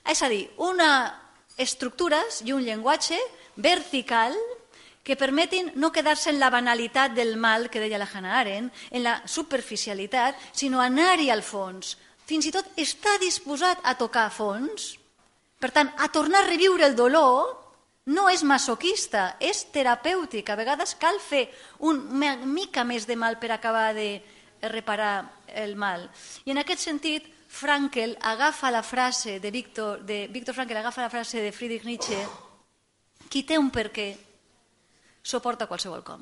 És 0.07 0.23
a 0.23 0.29
dir, 0.31 0.45
una 0.63 1.11
estructures 1.59 2.39
i 2.47 2.55
un 2.55 2.63
llenguatge 2.63 3.19
vertical 3.59 4.37
que 5.03 5.17
permetin 5.19 5.73
no 5.75 5.91
quedar-se 5.91 6.29
en 6.31 6.39
la 6.39 6.51
banalitat 6.53 7.11
del 7.17 7.35
mal 7.35 7.67
que 7.69 7.81
deia 7.83 7.99
la 7.99 8.07
Hannah 8.07 8.39
Arendt, 8.39 8.73
en 8.91 9.03
la 9.03 9.19
superficialitat, 9.27 10.39
sinó 10.53 10.79
anar-hi 10.79 11.29
al 11.33 11.43
fons. 11.43 11.97
Fins 12.29 12.47
i 12.47 12.53
tot 12.53 12.67
està 12.79 13.17
disposat 13.19 13.81
a 13.83 13.95
tocar 13.99 14.27
a 14.27 14.33
fons. 14.33 14.93
Per 15.59 15.71
tant, 15.75 15.89
a 15.97 16.07
tornar 16.13 16.45
a 16.45 16.47
reviure 16.47 16.85
el 16.85 16.95
dolor 16.95 17.57
no 18.09 18.29
és 18.31 18.43
masoquista, 18.45 19.35
és 19.41 19.65
terapèutic. 19.73 20.47
A 20.47 20.57
vegades 20.57 20.95
cal 21.01 21.19
fer 21.19 21.49
una 21.79 22.35
mica 22.45 22.85
més 22.85 23.07
de 23.09 23.17
mal 23.19 23.39
per 23.41 23.51
acabar 23.51 23.91
de 23.97 24.21
reparar 24.61 25.31
el 25.47 25.75
mal. 25.75 26.09
I 26.45 26.51
en 26.51 26.61
aquest 26.61 26.83
sentit, 26.83 27.27
Frankel 27.49 28.13
agafa 28.21 28.69
la 28.69 28.83
frase 28.83 29.39
de 29.39 29.49
Víctor, 29.49 30.03
de 30.05 30.27
Víctor 30.27 30.53
Frankel 30.53 30.77
agafa 30.77 31.01
la 31.01 31.09
frase 31.09 31.41
de 31.41 31.51
Friedrich 31.51 31.83
Nietzsche 31.83 32.19
qui 33.29 33.41
té 33.43 33.57
un 33.57 33.71
per 33.73 33.89
què 33.93 34.11
suporta 35.25 35.65
qualsevol 35.65 36.03
com. 36.05 36.21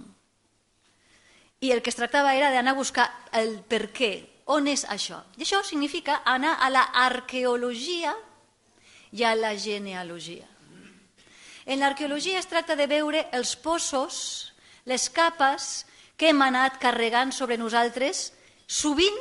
I 1.60 1.72
el 1.74 1.82
que 1.82 1.92
es 1.92 1.98
tractava 2.00 2.36
era 2.36 2.52
d'anar 2.54 2.76
a 2.76 2.80
buscar 2.80 3.08
el 3.36 3.58
per 3.60 3.90
què, 3.92 4.12
on 4.54 4.68
és 4.72 4.86
això. 4.88 5.20
I 5.36 5.44
això 5.44 5.64
significa 5.66 6.22
anar 6.26 6.58
a 6.64 6.70
la 6.70 6.86
arqueologia 7.04 8.14
i 9.12 9.24
a 9.24 9.34
la 9.36 9.56
genealogia. 9.58 10.48
En 11.66 11.82
l'arqueologia 11.84 12.40
es 12.40 12.48
tracta 12.48 12.78
de 12.80 12.88
veure 12.88 13.26
els 13.36 13.56
possos, 13.60 14.54
les 14.86 15.10
capes 15.10 15.86
que 16.18 16.32
hem 16.34 16.42
anat 16.42 16.82
carregant 16.82 17.32
sobre 17.32 17.60
nosaltres, 17.62 18.32
sovint 18.68 19.18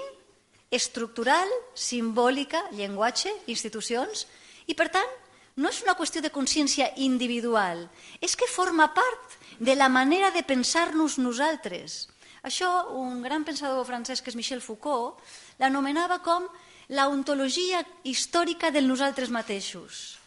estructural, 0.72 1.46
simbòlica, 1.76 2.64
llenguatge, 2.72 3.30
institucions, 3.46 4.26
i 4.66 4.74
per 4.74 4.88
tant 4.90 5.12
no 5.56 5.70
és 5.70 5.80
una 5.84 5.94
qüestió 5.96 6.20
de 6.20 6.32
consciència 6.32 6.90
individual, 7.00 7.86
és 8.20 8.34
que 8.36 8.48
forma 8.50 8.90
part 8.96 9.38
de 9.60 9.76
la 9.76 9.88
manera 9.88 10.32
de 10.34 10.42
pensar-nos 10.44 11.16
nosaltres. 11.22 12.08
Això, 12.44 12.68
un 12.92 13.22
gran 13.24 13.44
pensador 13.44 13.86
francès 13.88 14.20
que 14.20 14.30
és 14.30 14.36
Michel 14.36 14.60
Foucault, 14.60 15.16
l'anomenava 15.58 16.20
com 16.22 16.44
la 16.88 17.08
ontologia 17.08 17.80
històrica 18.04 18.70
del 18.70 18.86
nosaltres 18.86 19.32
mateixos. 19.32 20.18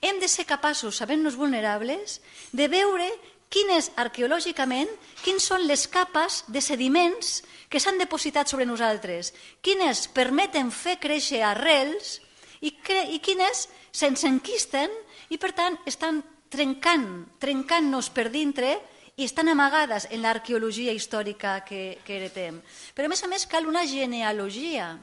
Hem 0.00 0.18
de 0.18 0.26
ser 0.26 0.48
capaços, 0.48 0.96
sabent-nos 0.96 1.36
vulnerables, 1.36 2.20
de 2.50 2.66
veure 2.66 3.06
quines 3.52 3.90
arqueològicament, 4.00 4.88
quins 5.22 5.44
són 5.44 5.66
les 5.68 5.84
capes 5.92 6.42
de 6.48 6.62
sediments 6.64 7.42
que 7.68 7.80
s'han 7.80 8.00
depositat 8.00 8.48
sobre 8.48 8.66
nosaltres, 8.68 9.32
quines 9.60 10.06
permeten 10.12 10.72
fer 10.72 10.98
créixer 11.00 11.42
arrels 11.44 12.18
i, 12.64 12.72
i 12.72 13.18
quines 13.20 13.66
se'ns 13.92 14.24
enquisten 14.28 14.92
i, 15.28 15.36
per 15.36 15.52
tant, 15.56 15.76
estan 15.88 16.22
trencant, 16.52 17.06
trencant-nos 17.40 18.08
per 18.12 18.30
dintre 18.32 18.74
i 19.16 19.26
estan 19.28 19.50
amagades 19.52 20.08
en 20.10 20.24
l'arqueologia 20.24 20.92
històrica 20.96 21.58
que, 21.68 21.98
que 22.04 22.16
heretem. 22.16 22.60
Però, 22.96 23.08
a 23.08 23.12
més 23.12 23.24
a 23.24 23.28
més, 23.28 23.44
cal 23.48 23.68
una 23.68 23.84
genealogia. 23.88 24.94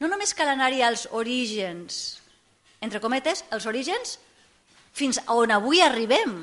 No 0.00 0.08
només 0.12 0.36
cal 0.36 0.52
anar-hi 0.52 0.84
als 0.84 1.06
orígens, 1.16 2.20
entre 2.84 3.00
cometes, 3.00 3.44
els 3.56 3.64
orígens 3.68 4.18
fins 4.96 5.20
on 5.32 5.52
avui 5.52 5.82
arribem, 5.84 6.36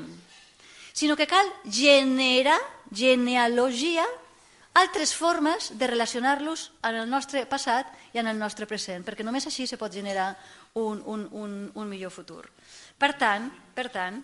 sinó 0.94 1.16
que 1.18 1.26
cal 1.26 1.44
generar 1.66 2.60
genealogia 2.94 4.06
altres 4.74 5.14
formes 5.14 5.72
de 5.78 5.86
relacionar-los 5.86 6.70
en 6.82 6.96
el 7.02 7.10
nostre 7.10 7.44
passat 7.50 7.90
i 8.14 8.18
en 8.22 8.30
el 8.30 8.38
nostre 8.38 8.66
present, 8.70 9.02
perquè 9.06 9.26
només 9.26 9.46
així 9.46 9.66
se 9.66 9.78
pot 9.78 9.92
generar 9.92 10.32
un, 10.74 11.02
un, 11.06 11.26
un, 11.30 11.52
un 11.74 11.90
millor 11.90 12.14
futur. 12.14 12.46
Per 12.98 13.12
tant, 13.18 13.50
per 13.74 13.88
tant, 13.94 14.18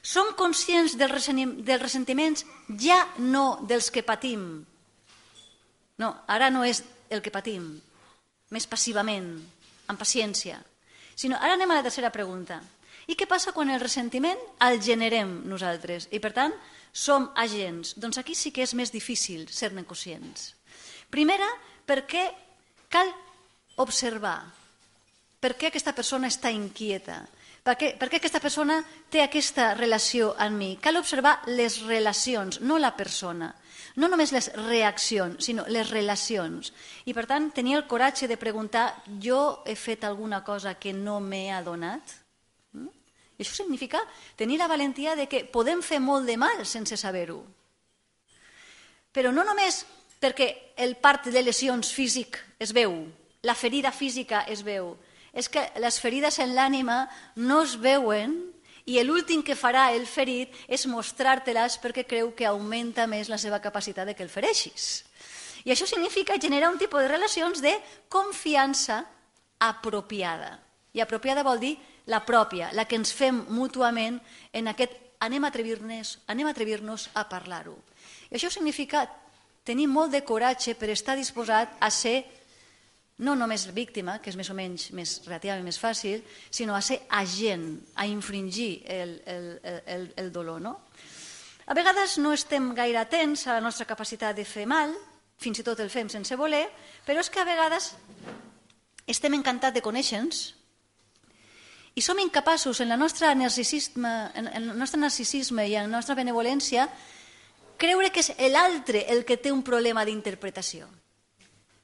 som 0.00 0.32
conscients 0.36 0.96
dels, 0.96 1.28
dels 1.64 1.82
ressentiments 1.82 2.46
ja 2.80 3.02
no 3.18 3.60
dels 3.68 3.90
que 3.92 4.04
patim. 4.04 4.64
No, 6.00 6.12
ara 6.28 6.48
no 6.52 6.64
és 6.64 6.84
el 7.12 7.20
que 7.24 7.32
patim, 7.32 7.68
més 8.52 8.68
passivament, 8.68 9.28
amb 9.88 10.00
paciència, 10.00 10.60
sinó 11.16 11.36
ara 11.40 11.56
anem 11.56 11.70
a 11.72 11.80
la 11.80 11.84
tercera 11.86 12.12
pregunta. 12.12 12.60
I 13.06 13.14
què 13.14 13.28
passa 13.30 13.54
quan 13.54 13.70
el 13.70 13.82
ressentiment 13.82 14.40
el 14.66 14.80
generem 14.82 15.42
nosaltres? 15.46 16.08
I 16.10 16.18
per 16.22 16.32
tant, 16.34 16.54
som 16.92 17.30
agents. 17.36 17.94
Doncs 18.00 18.18
aquí 18.18 18.34
sí 18.34 18.50
que 18.50 18.64
és 18.66 18.74
més 18.74 18.90
difícil 18.90 19.46
ser-ne 19.52 19.84
conscients. 19.86 20.54
Primera, 21.10 21.46
perquè 21.86 22.26
cal 22.90 23.12
observar 23.82 24.40
per 25.38 25.54
què 25.54 25.68
aquesta 25.68 25.94
persona 25.94 26.30
està 26.32 26.50
inquieta, 26.50 27.20
per 27.66 27.74
què, 27.78 27.92
per 27.98 28.08
què 28.08 28.20
aquesta 28.20 28.40
persona 28.40 28.80
té 29.10 29.20
aquesta 29.22 29.72
relació 29.74 30.32
amb 30.38 30.58
mi. 30.58 30.68
Cal 30.82 30.98
observar 31.00 31.40
les 31.50 31.80
relacions, 31.82 32.60
no 32.62 32.78
la 32.78 32.92
persona. 32.96 33.52
No 33.96 34.10
només 34.12 34.32
les 34.34 34.50
reaccions, 34.54 35.40
sinó 35.42 35.64
les 35.72 35.90
relacions. 35.90 36.70
I, 37.06 37.14
per 37.16 37.26
tant, 37.26 37.50
tenir 37.54 37.78
el 37.78 37.86
coratge 37.90 38.28
de 38.30 38.38
preguntar 38.38 38.90
jo 39.22 39.64
he 39.66 39.74
fet 39.74 40.04
alguna 40.04 40.44
cosa 40.44 40.76
que 40.78 40.92
no 40.94 41.18
m'he 41.20 41.50
adonat? 41.50 42.25
I 43.36 43.44
això 43.44 43.62
significa 43.62 44.00
tenir 44.36 44.58
la 44.58 44.68
valentia 44.68 45.14
de 45.16 45.28
que 45.28 45.44
podem 45.44 45.82
fer 45.82 46.00
molt 46.00 46.26
de 46.26 46.36
mal 46.40 46.64
sense 46.64 46.96
saber-ho. 46.96 47.42
Però 49.12 49.32
no 49.32 49.44
només 49.44 49.84
perquè 50.20 50.74
el 50.76 50.96
part 50.96 51.28
de 51.32 51.42
lesions 51.42 51.92
físic 51.92 52.38
es 52.58 52.72
veu, 52.72 53.04
la 53.42 53.54
ferida 53.54 53.92
física 53.92 54.44
es 54.48 54.64
veu, 54.64 54.94
és 55.36 55.48
que 55.52 55.62
les 55.80 56.00
ferides 56.00 56.38
en 56.40 56.54
l'ànima 56.56 57.04
no 57.36 57.60
es 57.64 57.76
veuen 57.76 58.38
i 58.86 58.96
l'últim 59.02 59.42
que 59.42 59.58
farà 59.58 59.90
el 59.92 60.06
ferit 60.06 60.54
és 60.70 60.86
mostrar-te-les 60.88 61.76
perquè 61.82 62.06
creu 62.08 62.30
que 62.38 62.46
augmenta 62.48 63.06
més 63.10 63.28
la 63.28 63.38
seva 63.38 63.60
capacitat 63.60 64.08
de 64.08 64.14
que 64.14 64.24
el 64.24 64.32
fereixis. 64.32 65.04
I 65.66 65.74
això 65.74 65.88
significa 65.90 66.38
generar 66.38 66.70
un 66.70 66.78
tipus 66.78 67.02
de 67.02 67.10
relacions 67.10 67.60
de 67.60 67.74
confiança 68.08 69.02
apropiada. 69.58 70.60
I 70.94 71.02
apropiada 71.02 71.42
vol 71.42 71.58
dir 71.60 71.74
la 72.06 72.22
pròpia, 72.24 72.70
la 72.72 72.86
que 72.86 72.96
ens 72.98 73.12
fem 73.12 73.44
mútuament 73.50 74.20
en 74.52 74.70
aquest 74.70 74.94
anem 75.20 75.44
a 75.44 75.50
atrevir-nos 75.50 76.18
anem 76.28 76.46
a, 76.46 76.50
atrevir 76.50 76.80
a 77.14 77.28
parlar-ho. 77.28 77.76
I 78.30 78.36
això 78.36 78.50
significa 78.50 79.06
tenir 79.66 79.88
molt 79.90 80.12
de 80.12 80.22
coratge 80.22 80.76
per 80.78 80.90
estar 80.90 81.16
disposat 81.16 81.76
a 81.80 81.90
ser 81.90 82.24
no 83.18 83.34
només 83.34 83.64
víctima, 83.72 84.18
que 84.20 84.28
és 84.28 84.36
més 84.36 84.50
o 84.52 84.54
menys 84.54 84.90
més 84.92 85.22
relativament 85.24 85.64
més 85.64 85.78
fàcil, 85.80 86.20
sinó 86.50 86.76
a 86.76 86.82
ser 86.84 87.00
agent, 87.08 87.80
a 87.96 88.04
infringir 88.06 88.82
el, 88.84 89.16
el, 89.24 89.46
el, 89.86 90.10
el 90.20 90.32
dolor. 90.32 90.60
No? 90.60 90.76
A 91.66 91.74
vegades 91.74 92.18
no 92.20 92.34
estem 92.36 92.74
gaire 92.76 93.00
atents 93.00 93.46
a 93.46 93.56
la 93.56 93.64
nostra 93.64 93.88
capacitat 93.88 94.36
de 94.36 94.44
fer 94.44 94.66
mal, 94.68 94.92
fins 95.40 95.60
i 95.60 95.64
tot 95.64 95.80
el 95.80 95.90
fem 95.90 96.10
sense 96.12 96.36
voler, 96.36 96.66
però 97.06 97.24
és 97.24 97.32
que 97.32 97.40
a 97.40 97.48
vegades 97.48 97.94
estem 99.08 99.34
encantats 99.34 99.74
de 99.74 99.84
conèixer-nos, 99.84 100.52
i 101.96 102.04
som 102.04 102.18
incapaços 102.20 102.82
en, 102.84 102.90
la 102.92 102.98
nostra 103.00 103.32
narcisisme, 103.34 104.12
en 104.36 104.48
el 104.52 104.68
nostre 104.76 105.00
narcisisme 105.00 105.64
i 105.64 105.74
en 105.74 105.88
la 105.88 105.96
nostra 105.96 106.14
benevolència 106.14 106.84
creure 107.80 108.12
que 108.12 108.20
és 108.20 108.32
l'altre 108.52 109.06
el 109.12 109.24
que 109.24 109.38
té 109.40 109.52
un 109.52 109.62
problema 109.64 110.04
d'interpretació. 110.04 110.88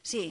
Sí, 0.05 0.29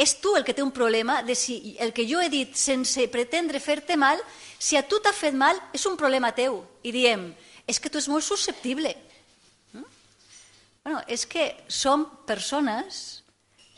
és 0.00 0.16
tu 0.18 0.32
el 0.34 0.46
que 0.46 0.54
té 0.56 0.64
un 0.64 0.72
problema 0.74 1.20
de 1.22 1.36
si 1.36 1.76
el 1.78 1.92
que 1.92 2.06
jo 2.08 2.22
he 2.22 2.30
dit 2.32 2.54
sense 2.56 3.04
pretendre 3.12 3.60
fer-te 3.60 3.98
mal, 4.00 4.18
si 4.58 4.78
a 4.78 4.82
tu 4.82 4.98
t'ha 4.98 5.12
fet 5.12 5.36
mal, 5.36 5.58
és 5.76 5.84
un 5.86 5.98
problema 6.00 6.32
teu. 6.34 6.62
I 6.82 6.90
diem, 6.94 7.28
és 7.68 7.78
que 7.78 7.90
tu 7.92 8.00
ets 8.00 8.08
molt 8.08 8.24
susceptible. 8.24 8.94
Mm? 9.76 9.84
Bueno, 10.86 11.02
és 11.06 11.26
que 11.28 11.52
som 11.68 12.06
persones, 12.26 13.20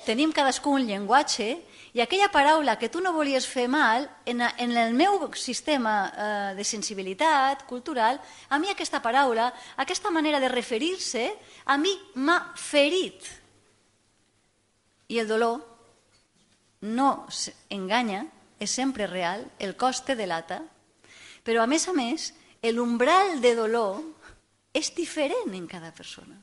tenim 0.06 0.32
cadascú 0.32 0.76
un 0.78 0.86
llenguatge 0.86 1.56
i 1.92 2.00
aquella 2.00 2.30
paraula 2.32 2.78
que 2.80 2.88
tu 2.88 3.02
no 3.04 3.12
volies 3.12 3.44
fer 3.44 3.66
mal, 3.68 4.06
en, 4.24 4.40
en 4.40 4.76
el 4.80 4.94
meu 4.96 5.26
sistema 5.36 5.94
eh, 6.08 6.54
de 6.56 6.64
sensibilitat 6.64 7.66
cultural, 7.68 8.20
a 8.48 8.58
mi 8.58 8.72
aquesta 8.72 9.02
paraula, 9.04 9.50
aquesta 9.76 10.10
manera 10.10 10.40
de 10.40 10.48
referir-se, 10.48 11.26
a 11.68 11.76
mi 11.76 11.92
m'ha 12.14 12.38
ferit. 12.56 13.28
I 15.12 15.20
el 15.20 15.28
dolor 15.28 15.60
no 16.88 17.26
enganya, 17.68 18.24
és 18.62 18.70
sempre 18.70 19.06
real, 19.10 19.44
el 19.58 19.76
cost 19.76 20.06
té 20.08 20.16
delata, 20.16 20.62
però 21.44 21.60
a 21.60 21.68
més 21.68 21.84
a 21.90 21.92
més, 21.92 22.30
l'umbral 22.72 23.40
de 23.42 23.52
dolor 23.58 24.00
és 24.72 24.94
diferent 24.96 25.52
en 25.52 25.68
cada 25.68 25.92
persona. 25.92 26.38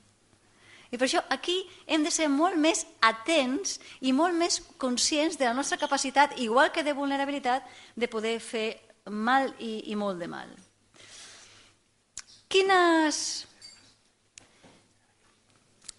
I 0.90 0.98
per 0.98 1.06
això 1.06 1.22
aquí 1.30 1.60
hem 1.86 2.04
de 2.04 2.12
ser 2.12 2.28
molt 2.34 2.58
més 2.58 2.86
atents 3.06 3.78
i 4.02 4.14
molt 4.14 4.34
més 4.38 4.60
conscients 4.82 5.38
de 5.38 5.46
la 5.46 5.54
nostra 5.54 5.78
capacitat, 5.78 6.38
igual 6.42 6.72
que 6.74 6.84
de 6.84 6.96
vulnerabilitat, 6.98 7.68
de 7.96 8.10
poder 8.10 8.40
fer 8.42 8.80
mal 9.10 9.52
i, 9.60 9.92
i 9.92 9.96
molt 9.96 10.20
de 10.20 10.30
mal. 10.32 10.50
Quines... 12.50 13.46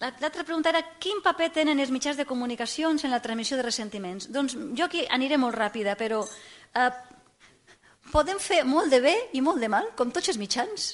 L'altra 0.01 0.47
pregunta 0.49 0.71
era 0.73 0.81
quin 0.97 1.19
paper 1.21 1.51
tenen 1.53 1.79
els 1.83 1.91
mitjans 1.93 2.17
de 2.17 2.25
comunicacions 2.25 3.03
en 3.05 3.13
la 3.13 3.21
transmissió 3.21 3.59
de 3.59 3.67
ressentiments? 3.67 4.31
Doncs 4.33 4.57
jo 4.73 4.87
aquí 4.87 5.05
aniré 5.13 5.37
molt 5.37 5.59
ràpida, 5.61 5.93
però 6.01 6.23
eh, 6.25 6.89
podem 8.09 8.41
fer 8.41 8.63
molt 8.65 8.89
de 8.91 9.03
bé 9.05 9.13
i 9.37 9.43
molt 9.45 9.61
de 9.61 9.69
mal, 9.69 9.91
com 9.99 10.09
tots 10.11 10.33
els 10.33 10.41
mitjans. 10.41 10.89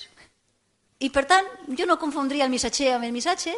I 0.99 1.13
per 1.15 1.23
tant, 1.31 1.47
jo 1.79 1.87
no 1.87 2.01
confondria 2.03 2.49
el 2.49 2.53
missatger 2.53 2.97
amb 2.97 3.07
el 3.07 3.15
missatge, 3.15 3.55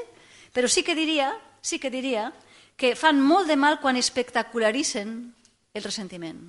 però 0.53 0.69
sí 0.69 0.83
que 0.83 0.95
diria, 0.95 1.33
sí 1.61 1.79
que 1.79 1.91
diria 1.91 2.33
que 2.79 2.95
fan 2.95 3.21
molt 3.21 3.49
de 3.51 3.57
mal 3.59 3.81
quan 3.83 3.99
espectacularitzen 3.99 5.35
el 5.75 5.83
ressentiment. 5.83 6.41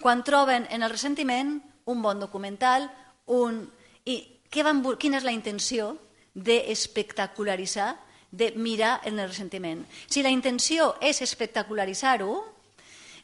Quan 0.00 0.24
troben 0.24 0.66
en 0.70 0.82
el 0.82 0.90
ressentiment 0.90 1.58
un 1.86 2.02
bon 2.02 2.20
documental, 2.20 2.88
un... 3.26 3.66
I 4.04 4.42
què 4.50 4.64
van... 4.66 4.82
quina 4.98 5.20
és 5.20 5.26
la 5.26 5.34
intenció 5.36 5.94
d'espectacularitzar, 6.34 7.94
de 8.30 8.52
mirar 8.54 9.00
en 9.06 9.18
el 9.18 9.28
ressentiment? 9.28 9.84
Si 10.06 10.22
la 10.22 10.30
intenció 10.30 10.94
és 11.02 11.22
espectacularitzar-ho, 11.22 12.34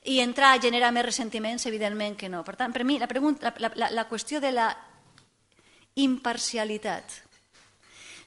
i 0.07 0.21
entrar 0.23 0.55
a 0.55 0.62
generar 0.62 0.93
més 0.95 1.07
ressentiments, 1.09 1.67
evidentment 1.67 2.15
que 2.15 2.31
no. 2.31 2.45
Per 2.47 2.55
tant, 2.55 2.73
per 2.73 2.85
mi, 2.87 3.01
la, 3.03 3.09
pregunta, 3.11 3.51
la, 3.59 3.73
la, 3.75 3.91
la 3.91 4.07
qüestió 4.07 4.39
de 4.41 4.53
la 4.55 4.71
imparcialitat 5.99 7.26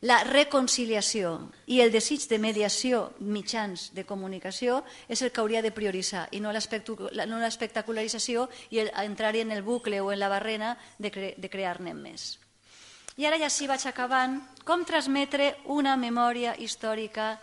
la 0.01 0.23
reconciliació 0.23 1.51
i 1.67 1.81
el 1.83 1.91
desig 1.91 2.23
de 2.31 2.37
mediació 2.39 3.11
mitjans 3.19 3.89
de 3.91 4.05
comunicació 4.07 4.77
és 5.11 5.19
el 5.21 5.31
que 5.35 5.41
hauria 5.43 5.61
de 5.61 5.73
prioritzar 5.75 6.29
i 6.31 6.39
no 6.39 6.53
l'espectacularització 6.53 8.45
i 8.71 8.79
entrar-hi 8.79 9.43
en 9.43 9.51
el 9.51 9.61
bucle 9.61 9.99
o 9.99 10.13
en 10.13 10.19
la 10.21 10.31
barrena 10.31 10.77
de, 10.97 11.11
cre 11.11 11.33
de 11.35 11.49
crear-ne 11.51 11.91
més. 11.93 12.39
I 13.19 13.27
ara 13.27 13.35
ja 13.41 13.49
sí 13.51 13.67
vaig 13.67 13.83
acabant. 13.89 14.39
Com 14.63 14.87
transmetre 14.87 15.57
una 15.67 15.97
memòria 15.99 16.55
històrica 16.55 17.33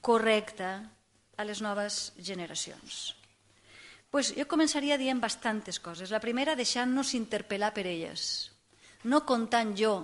correcta 0.00 0.86
a 1.34 1.42
les 1.42 1.58
noves 1.66 2.12
generacions? 2.22 3.16
Pues 4.12 4.30
jo 4.36 4.46
començaria 4.46 5.00
dient 5.00 5.18
bastantes 5.18 5.80
coses. 5.82 6.14
La 6.14 6.22
primera, 6.22 6.54
deixant-nos 6.54 7.16
interpel·lar 7.18 7.72
per 7.74 7.88
elles. 7.90 8.52
No 9.02 9.24
contant 9.26 9.74
jo 9.74 9.96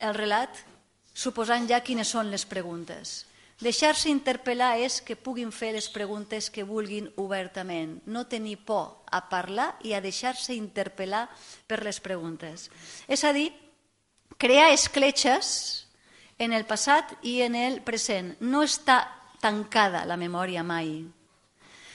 el 0.00 0.14
relat 0.16 0.62
suposant 1.14 1.68
ja 1.68 1.82
quines 1.84 2.08
són 2.08 2.30
les 2.32 2.46
preguntes. 2.48 3.24
Deixar-se 3.60 4.08
interpel·lar 4.08 4.78
és 4.80 5.02
que 5.04 5.18
puguin 5.20 5.50
fer 5.52 5.74
les 5.74 5.90
preguntes 5.92 6.48
que 6.48 6.64
vulguin 6.64 7.10
obertament, 7.20 7.98
no 8.08 8.24
tenir 8.24 8.56
por 8.64 9.04
a 9.12 9.20
parlar 9.28 9.74
i 9.84 9.92
a 9.92 10.00
deixar-se 10.00 10.56
interpel·lar 10.56 11.26
per 11.68 11.82
les 11.84 12.00
preguntes. 12.00 12.70
És 13.04 13.24
a 13.28 13.34
dir, 13.36 13.50
crear 14.40 14.70
escletxes 14.72 15.50
en 16.40 16.56
el 16.56 16.64
passat 16.64 17.12
i 17.20 17.42
en 17.44 17.54
el 17.54 17.82
present. 17.84 18.32
No 18.40 18.64
està 18.64 19.02
tancada 19.44 20.06
la 20.08 20.16
memòria 20.16 20.64
mai. 20.64 21.02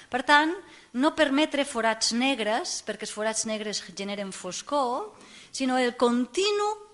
Per 0.09 0.21
tant, 0.21 0.53
no 1.01 1.15
permetre 1.17 1.65
forats 1.65 2.13
negres, 2.13 2.77
perquè 2.85 3.09
els 3.09 3.13
forats 3.15 3.47
negres 3.49 3.81
generen 3.97 4.29
foscor, 4.31 5.15
sinó 5.51 5.81
el 5.81 5.95
continu 5.97 6.85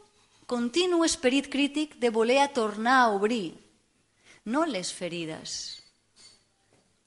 continu 0.51 1.05
esperit 1.07 1.47
crític 1.47 1.95
de 1.95 2.09
voler 2.11 2.43
tornar 2.51 2.97
a 3.05 3.11
obrir, 3.15 3.55
no 4.43 4.65
les 4.67 4.89
ferides, 4.91 5.79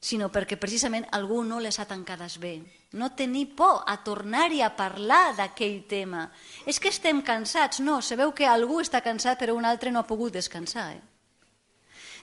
sinó 0.00 0.30
perquè 0.32 0.56
precisament 0.56 1.04
algú 1.12 1.42
no 1.44 1.58
les 1.60 1.76
ha 1.78 1.84
tancades 1.84 2.38
bé. 2.40 2.54
No 2.96 3.10
tenir 3.18 3.50
por 3.58 3.82
a 3.90 3.98
tornar-hi 4.06 4.62
a 4.62 4.70
parlar 4.78 5.34
d'aquell 5.36 5.82
tema. 5.90 6.28
És 6.64 6.78
que 6.78 6.92
estem 6.92 7.20
cansats. 7.26 7.80
No, 7.82 7.98
sabeu 8.00 8.32
que 8.32 8.46
algú 8.46 8.78
està 8.80 9.02
cansat 9.02 9.40
però 9.40 9.56
un 9.58 9.66
altre 9.66 9.90
no 9.90 10.00
ha 10.00 10.08
pogut 10.08 10.32
descansar. 10.32 10.92
Eh? 10.94 11.02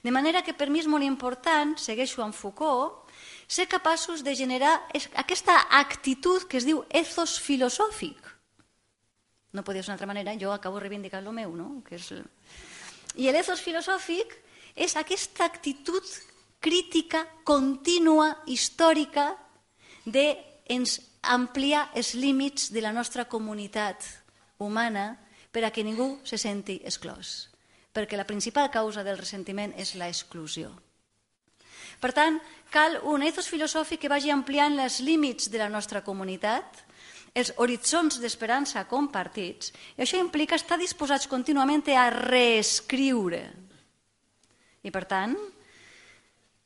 De 0.01 0.13
manera 0.15 0.41
que 0.41 0.55
per 0.57 0.71
mi 0.71 0.79
és 0.79 0.89
molt 0.89 1.05
important, 1.05 1.75
segueixo 1.77 2.23
amb 2.23 2.38
Foucault, 2.38 3.12
ser 3.47 3.67
capaços 3.67 4.23
de 4.23 4.34
generar 4.34 4.77
aquesta 5.21 5.60
actitud 5.84 6.47
que 6.47 6.57
es 6.57 6.69
diu 6.69 6.86
ethos 6.89 7.38
filosòfic 7.38 8.30
no 9.53 9.63
podia 9.63 9.83
ser 9.83 9.91
d'una 9.91 9.97
altra 9.99 10.09
manera, 10.09 10.35
jo 10.39 10.53
acabo 10.53 10.79
reivindicant 10.79 11.25
el 11.25 11.35
meu, 11.35 11.55
no? 11.55 11.81
Que 11.87 11.97
és... 11.99 12.11
I 13.19 13.31
l'ethos 13.31 13.61
filosòfic 13.61 14.37
és 14.75 14.95
aquesta 14.95 15.45
actitud 15.45 16.05
crítica, 16.61 17.25
contínua, 17.43 18.37
històrica, 18.47 19.33
de 20.05 20.37
ens 20.71 20.99
ampliar 21.21 21.89
els 21.97 22.13
límits 22.15 22.71
de 22.71 22.81
la 22.81 22.93
nostra 22.93 23.27
comunitat 23.29 24.05
humana 24.57 25.17
per 25.51 25.65
a 25.65 25.71
que 25.73 25.83
ningú 25.83 26.21
se 26.23 26.37
senti 26.37 26.79
exclòs. 26.85 27.49
Perquè 27.91 28.15
la 28.15 28.29
principal 28.29 28.71
causa 28.71 29.03
del 29.03 29.19
ressentiment 29.19 29.73
és 29.75 29.97
la 29.99 30.07
exclusió. 30.07 30.71
Per 32.01 32.13
tant, 32.15 32.39
cal 32.71 32.97
un 33.05 33.21
ethos 33.21 33.49
filosòfic 33.51 34.01
que 34.01 34.09
vagi 34.09 34.31
ampliant 34.31 34.79
els 34.79 35.01
límits 35.03 35.51
de 35.51 35.59
la 35.59 35.69
nostra 35.69 36.01
comunitat, 36.01 36.85
els 37.33 37.53
horitzons 37.63 38.19
d'esperança 38.19 38.83
compartits, 38.89 39.71
i 39.95 40.03
això 40.03 40.19
implica 40.19 40.57
estar 40.59 40.77
disposats 40.79 41.29
contínuament 41.31 41.87
a 41.95 42.09
reescriure. 42.11 43.41
I, 44.83 44.91
per 44.91 45.05
tant, 45.05 45.37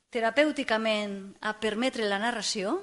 terapèuticament 0.09 1.35
a 1.43 1.53
permetre 1.59 2.07
la 2.09 2.19
narració, 2.21 2.79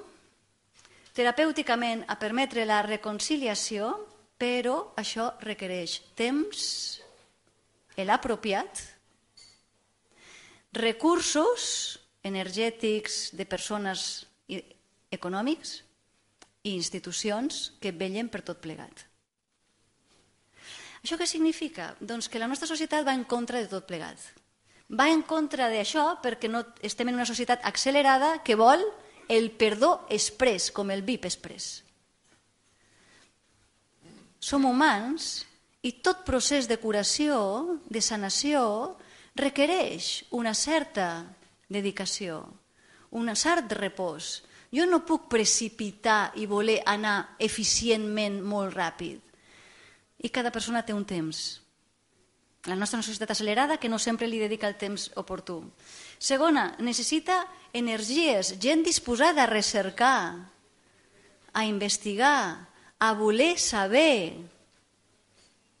terapèuticament 1.13 2.05
a 2.07 2.17
permetre 2.21 2.65
la 2.65 2.81
reconciliació, 2.85 3.91
però 4.37 4.93
això 4.97 5.33
requereix 5.43 5.99
temps, 6.15 6.63
l'apropiat, 7.97 8.79
recursos 10.73 11.99
energètics 12.25 13.33
de 13.37 13.45
persones 13.45 14.25
econòmics, 15.13 15.82
i 16.63 16.73
institucions 16.77 17.73
que 17.83 17.91
vellen 17.91 18.29
per 18.31 18.41
tot 18.47 18.61
plegat. 18.63 19.05
Això 21.03 21.17
què 21.19 21.27
significa? 21.27 21.91
Doncs 21.99 22.29
que 22.31 22.39
la 22.39 22.47
nostra 22.47 22.69
societat 22.69 23.03
va 23.05 23.15
en 23.15 23.25
contra 23.27 23.59
de 23.59 23.67
tot 23.67 23.85
plegat. 23.87 24.19
Va 24.87 25.09
en 25.11 25.23
contra 25.27 25.67
d'això 25.71 26.13
perquè 26.23 26.47
no 26.47 26.63
estem 26.81 27.09
en 27.11 27.19
una 27.19 27.27
societat 27.27 27.65
accelerada 27.67 28.37
que 28.43 28.55
vol 28.55 28.83
el 29.27 29.51
perdó 29.51 30.05
express, 30.09 30.71
com 30.71 30.91
el 30.91 31.03
VIP 31.03 31.27
express. 31.27 31.83
Som 34.39 34.67
humans 34.67 35.43
i 35.83 35.93
tot 36.03 36.23
procés 36.27 36.67
de 36.71 36.79
curació, 36.79 37.79
de 37.91 37.99
sanació, 38.03 38.63
requereix 39.35 40.23
una 40.31 40.53
certa 40.53 41.25
dedicació, 41.67 42.43
un 43.11 43.31
cert 43.35 43.71
repòs, 43.75 44.43
jo 44.73 44.87
no 44.89 45.03
puc 45.05 45.29
precipitar 45.29 46.33
i 46.41 46.47
voler 46.49 46.79
anar 46.89 47.37
eficientment 47.37 48.41
molt 48.41 48.73
ràpid. 48.73 49.19
I 50.23 50.31
cada 50.33 50.51
persona 50.51 50.81
té 50.81 50.95
un 50.95 51.05
temps. 51.05 51.61
La 52.65 52.77
nostra 52.79 53.01
societat 53.03 53.33
acelerada 53.35 53.77
que 53.77 53.91
no 53.91 53.99
sempre 53.99 54.27
li 54.27 54.39
dedica 54.39 54.69
el 54.71 54.77
temps 54.79 55.09
oportú. 55.19 55.59
Segona, 56.17 56.77
necessita 56.79 57.43
energies, 57.75 58.55
gent 58.63 58.85
disposada 58.87 59.43
a 59.43 59.51
recercar, 59.51 60.49
a 61.53 61.65
investigar, 61.67 62.69
a 62.97 63.13
voler 63.19 63.59
saber, 63.59 64.39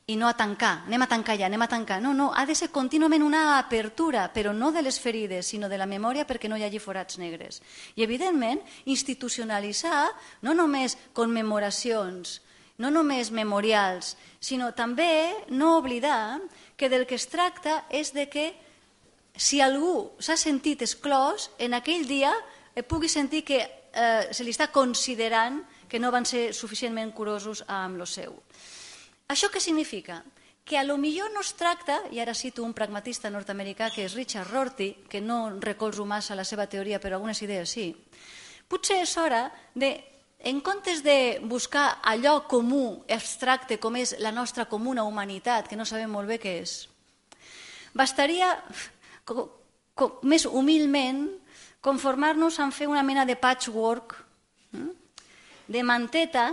i 0.05 0.17
no 0.19 0.27
a 0.27 0.35
tancar, 0.35 0.83
anem 0.83 1.05
a 1.05 1.07
tancar 1.07 1.37
ja, 1.39 1.47
anem 1.47 1.61
a 1.63 1.69
tancar. 1.71 2.01
No, 2.03 2.11
no, 2.13 2.31
ha 2.35 2.43
de 2.45 2.55
ser 2.55 2.69
contínuament 2.75 3.23
una 3.23 3.57
apertura, 3.57 4.25
però 4.33 4.51
no 4.51 4.73
de 4.75 4.81
les 4.83 4.99
ferides, 4.99 5.47
sinó 5.47 5.69
de 5.71 5.79
la 5.79 5.87
memòria 5.87 6.27
perquè 6.27 6.49
no 6.51 6.57
hi 6.59 6.65
hagi 6.67 6.81
forats 6.83 7.19
negres. 7.21 7.61
I, 7.95 8.03
evidentment, 8.03 8.59
institucionalitzar 8.91 10.09
no 10.43 10.55
només 10.57 10.97
commemoracions, 11.15 12.41
no 12.83 12.91
només 12.91 13.31
memorials, 13.31 14.17
sinó 14.43 14.73
també 14.75 15.31
no 15.55 15.77
oblidar 15.77 16.41
que 16.75 16.89
del 16.91 17.07
que 17.07 17.15
es 17.15 17.29
tracta 17.31 17.85
és 17.89 18.11
de 18.11 18.27
que 18.27 18.49
si 19.39 19.61
algú 19.63 20.11
s'ha 20.19 20.35
sentit 20.37 20.83
exclòs, 20.83 21.49
en 21.63 21.73
aquell 21.79 22.03
dia 22.09 22.33
eh, 22.75 22.83
pugui 22.83 23.07
sentir 23.07 23.45
que 23.47 23.61
eh, 23.63 24.27
se 24.35 24.43
li 24.43 24.51
està 24.51 24.67
considerant 24.67 25.61
que 25.87 26.01
no 26.01 26.11
van 26.11 26.25
ser 26.25 26.51
suficientment 26.53 27.13
curosos 27.15 27.63
amb 27.71 28.01
lo 28.01 28.05
seu. 28.09 28.35
Això 29.31 29.49
què 29.49 29.61
significa? 29.63 30.23
que 30.63 30.77
a 30.77 30.83
lo 30.83 30.97
millor 30.97 31.31
no 31.33 31.41
es 31.41 31.53
tracta, 31.59 31.99
i 32.11 32.21
ara 32.23 32.33
cito 32.33 32.63
un 32.63 32.73
pragmatista 32.73 33.29
nord-americà 33.29 33.89
que 33.91 34.05
és 34.07 34.15
Richard 34.15 34.47
Rorty, 34.51 34.93
que 35.11 35.19
no 35.19 35.59
recolzo 35.59 36.05
massa 36.07 36.37
la 36.39 36.47
seva 36.47 36.69
teoria, 36.71 37.01
però 37.03 37.19
algunes 37.19 37.41
idees 37.43 37.73
sí, 37.75 37.89
potser 38.71 39.01
és 39.03 39.15
hora 39.19 39.49
de, 39.75 39.91
en 40.39 40.61
comptes 40.63 41.03
de 41.03 41.41
buscar 41.43 41.99
allò 42.01 42.45
comú, 42.47 43.03
abstracte, 43.11 43.77
com 43.77 43.99
és 43.99 44.15
la 44.23 44.31
nostra 44.31 44.65
comuna 44.71 45.03
humanitat, 45.03 45.67
que 45.67 45.75
no 45.79 45.85
sabem 45.85 46.11
molt 46.11 46.31
bé 46.31 46.39
què 46.39 46.55
és, 46.63 46.77
bastaria, 47.93 48.55
com, 49.27 49.51
més 50.23 50.47
humilment, 50.47 51.27
conformar-nos 51.83 52.61
en 52.63 52.71
fer 52.71 52.87
una 52.87 53.03
mena 53.03 53.27
de 53.27 53.35
patchwork, 53.35 54.15
hm? 54.71 54.91
de 55.67 55.83
manteta, 55.83 56.47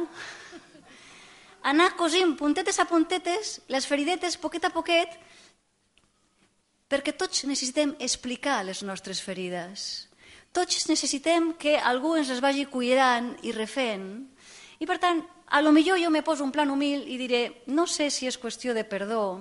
anar 1.62 1.94
cosint 1.96 2.36
puntetes 2.38 2.78
a 2.80 2.86
puntetes, 2.88 3.60
les 3.68 3.86
feridetes, 3.86 4.38
poquet 4.40 4.64
a 4.64 4.72
poquet, 4.72 5.16
perquè 6.90 7.14
tots 7.14 7.44
necessitem 7.46 7.94
explicar 8.00 8.62
les 8.66 8.82
nostres 8.82 9.20
ferides. 9.22 10.08
Tots 10.52 10.88
necessitem 10.90 11.52
que 11.54 11.76
algú 11.78 12.16
ens 12.18 12.32
les 12.32 12.42
vagi 12.42 12.66
cuidant 12.66 13.36
i 13.46 13.52
refent. 13.54 14.26
I 14.82 14.88
per 14.88 14.98
tant, 14.98 15.22
a 15.50 15.60
lo 15.62 15.70
millor 15.70 16.00
jo 16.02 16.10
me 16.10 16.24
poso 16.26 16.42
un 16.42 16.50
plan 16.50 16.70
humil 16.70 17.06
i 17.06 17.18
diré, 17.20 17.62
no 17.66 17.86
sé 17.86 18.10
si 18.10 18.26
és 18.26 18.38
qüestió 18.38 18.74
de 18.74 18.84
perdó, 18.84 19.38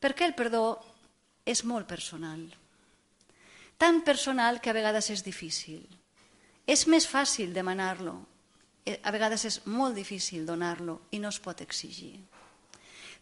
perquè 0.00 0.24
el 0.28 0.36
perdó 0.38 0.78
és 1.44 1.64
molt 1.64 1.88
personal. 1.88 2.46
Tan 3.76 4.00
personal 4.06 4.60
que 4.60 4.70
a 4.70 4.76
vegades 4.76 5.10
és 5.10 5.24
difícil. 5.26 5.82
És 6.64 6.86
més 6.86 7.08
fàcil 7.10 7.52
demanar-lo, 7.52 8.14
a 8.82 9.10
vegades 9.14 9.44
és 9.46 9.60
molt 9.70 9.94
difícil 9.94 10.46
donar-lo 10.46 11.02
i 11.14 11.20
no 11.22 11.30
es 11.30 11.38
pot 11.42 11.60
exigir. 11.62 12.16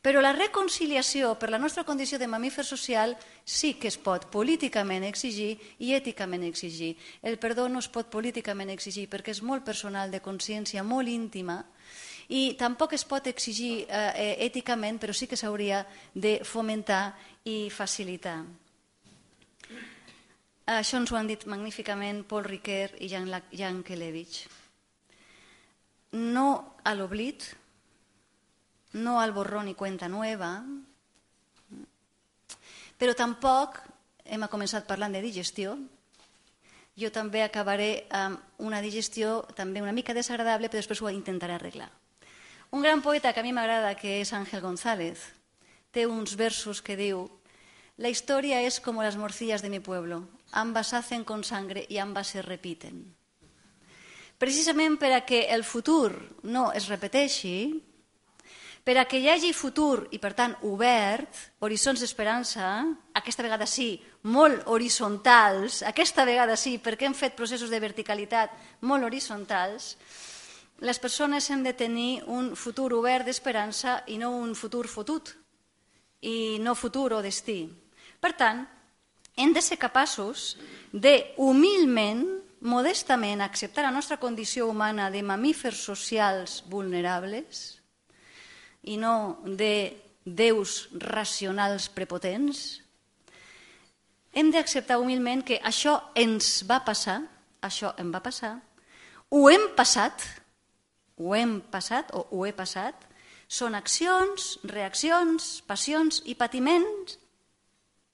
Però 0.00 0.22
la 0.24 0.32
reconciliació 0.32 1.34
per 1.36 1.50
la 1.52 1.58
nostra 1.60 1.84
condició 1.84 2.16
de 2.18 2.28
mamífer 2.30 2.64
social 2.64 3.12
sí 3.44 3.74
que 3.76 3.90
es 3.90 3.98
pot 4.00 4.30
políticament 4.32 5.04
exigir 5.04 5.58
i 5.78 5.92
èticament 5.92 6.46
exigir. 6.48 6.94
El 7.20 7.36
perdó 7.36 7.66
no 7.68 7.82
es 7.84 7.88
pot 7.92 8.08
políticament 8.08 8.72
exigir 8.72 9.10
perquè 9.12 9.34
és 9.34 9.42
molt 9.44 9.66
personal, 9.66 10.08
de 10.10 10.22
consciència, 10.24 10.82
molt 10.82 11.12
íntima, 11.12 11.58
i 12.32 12.54
tampoc 12.56 12.94
es 12.96 13.04
pot 13.04 13.28
exigir 13.28 13.84
eh, 13.90 14.12
eh 14.16 14.46
èticament, 14.46 14.96
però 15.02 15.12
sí 15.12 15.28
que 15.28 15.36
s'hauria 15.36 15.84
de 16.14 16.40
fomentar 16.44 17.18
i 17.44 17.68
facilitar. 17.68 18.38
Això 20.64 20.96
ens 20.96 21.12
ho 21.12 21.18
han 21.18 21.28
dit 21.28 21.44
magníficament 21.44 22.24
Paul 22.24 22.48
Riquet 22.48 22.96
i 23.02 23.10
Jan, 23.10 23.28
Jan 23.52 23.82
Kelevich 23.82 24.59
no 26.12 26.74
a 26.84 26.94
l'oblit, 26.94 27.44
no 28.92 29.20
al 29.20 29.32
borrón 29.32 29.68
i 29.70 29.76
cuenta 29.78 30.08
nueva, 30.08 30.64
però 32.98 33.14
tampoc 33.14 33.78
hem 34.24 34.44
començat 34.50 34.88
parlant 34.88 35.14
de 35.14 35.22
digestió. 35.22 35.76
Jo 36.98 37.08
també 37.14 37.42
acabaré 37.42 38.06
amb 38.10 38.40
una 38.58 38.82
digestió 38.82 39.40
també 39.56 39.80
una 39.80 39.94
mica 39.94 40.14
desagradable, 40.14 40.68
però 40.68 40.82
després 40.82 41.00
ho 41.00 41.10
intentaré 41.10 41.54
arreglar. 41.54 41.88
Un 42.70 42.82
gran 42.82 43.02
poeta 43.02 43.32
que 43.32 43.40
a 43.40 43.42
mi 43.46 43.52
m'agrada, 43.52 43.94
que 43.96 44.20
és 44.20 44.32
Ángel 44.32 44.60
González, 44.60 45.22
té 45.90 46.06
uns 46.06 46.36
versos 46.36 46.82
que 46.82 46.98
diu 46.98 47.28
La 47.96 48.08
historia 48.08 48.62
es 48.62 48.80
como 48.80 49.02
las 49.02 49.16
morcillas 49.16 49.62
de 49.62 49.68
mi 49.70 49.80
pueblo, 49.80 50.28
ambas 50.52 50.94
hacen 50.94 51.24
con 51.24 51.44
sangre 51.44 51.86
y 51.88 51.98
ambas 51.98 52.28
se 52.28 52.42
repiten 52.42 53.19
precisament 54.40 54.96
per 54.96 55.12
a 55.12 55.20
que 55.28 55.44
el 55.52 55.66
futur 55.68 56.14
no 56.48 56.70
es 56.72 56.88
repeteixi, 56.88 57.76
per 58.80 58.96
a 58.96 59.04
que 59.04 59.20
hi 59.20 59.28
hagi 59.28 59.52
futur 59.52 60.06
i, 60.08 60.18
per 60.18 60.32
tant, 60.32 60.54
obert, 60.64 61.36
horitzons 61.60 62.00
d'esperança, 62.00 62.70
aquesta 63.20 63.44
vegada 63.44 63.68
sí, 63.68 63.92
molt 64.32 64.64
horitzontals, 64.72 65.82
aquesta 65.84 66.24
vegada 66.24 66.56
sí, 66.56 66.78
perquè 66.80 67.04
hem 67.04 67.14
fet 67.14 67.36
processos 67.36 67.68
de 67.68 67.82
verticalitat 67.84 68.56
molt 68.88 69.04
horitzontals, 69.04 69.92
les 70.80 70.98
persones 70.98 71.44
hem 71.52 71.60
de 71.62 71.76
tenir 71.76 72.22
un 72.32 72.54
futur 72.56 72.94
obert 72.96 73.28
d'esperança 73.28 74.00
i 74.08 74.16
no 74.16 74.32
un 74.32 74.56
futur 74.56 74.86
fotut, 74.88 75.34
i 76.24 76.56
no 76.64 76.72
futur 76.74 77.12
o 77.18 77.22
destí. 77.24 77.66
Per 78.20 78.32
tant, 78.32 78.64
hem 79.36 79.52
de 79.52 79.60
ser 79.60 79.76
capaços 79.80 80.54
de 80.92 81.34
humilment 81.36 82.24
modestament 82.60 83.40
acceptar 83.40 83.84
la 83.86 83.94
nostra 83.94 84.18
condició 84.20 84.68
humana 84.68 85.10
de 85.10 85.22
mamífers 85.22 85.80
socials 85.84 86.60
vulnerables 86.68 87.80
i 88.82 88.96
no 89.00 89.40
de 89.44 89.96
déus 90.24 90.88
racionals 90.92 91.88
prepotents, 91.92 92.80
hem 94.32 94.50
d'acceptar 94.52 95.00
humilment 95.00 95.42
que 95.42 95.58
això 95.64 95.96
ens 96.14 96.60
va 96.68 96.82
passar, 96.84 97.20
això 97.64 97.94
em 97.98 98.12
va 98.12 98.20
passar, 98.22 98.58
ho 99.30 99.48
hem 99.50 99.70
passat, 99.76 100.22
ho 101.18 101.34
hem 101.34 101.60
passat 101.72 102.12
o 102.14 102.26
ho 102.30 102.44
he 102.46 102.52
passat, 102.56 102.94
són 103.50 103.74
accions, 103.74 104.58
reaccions, 104.62 105.60
passions 105.66 106.20
i 106.30 106.36
patiments, 106.38 107.16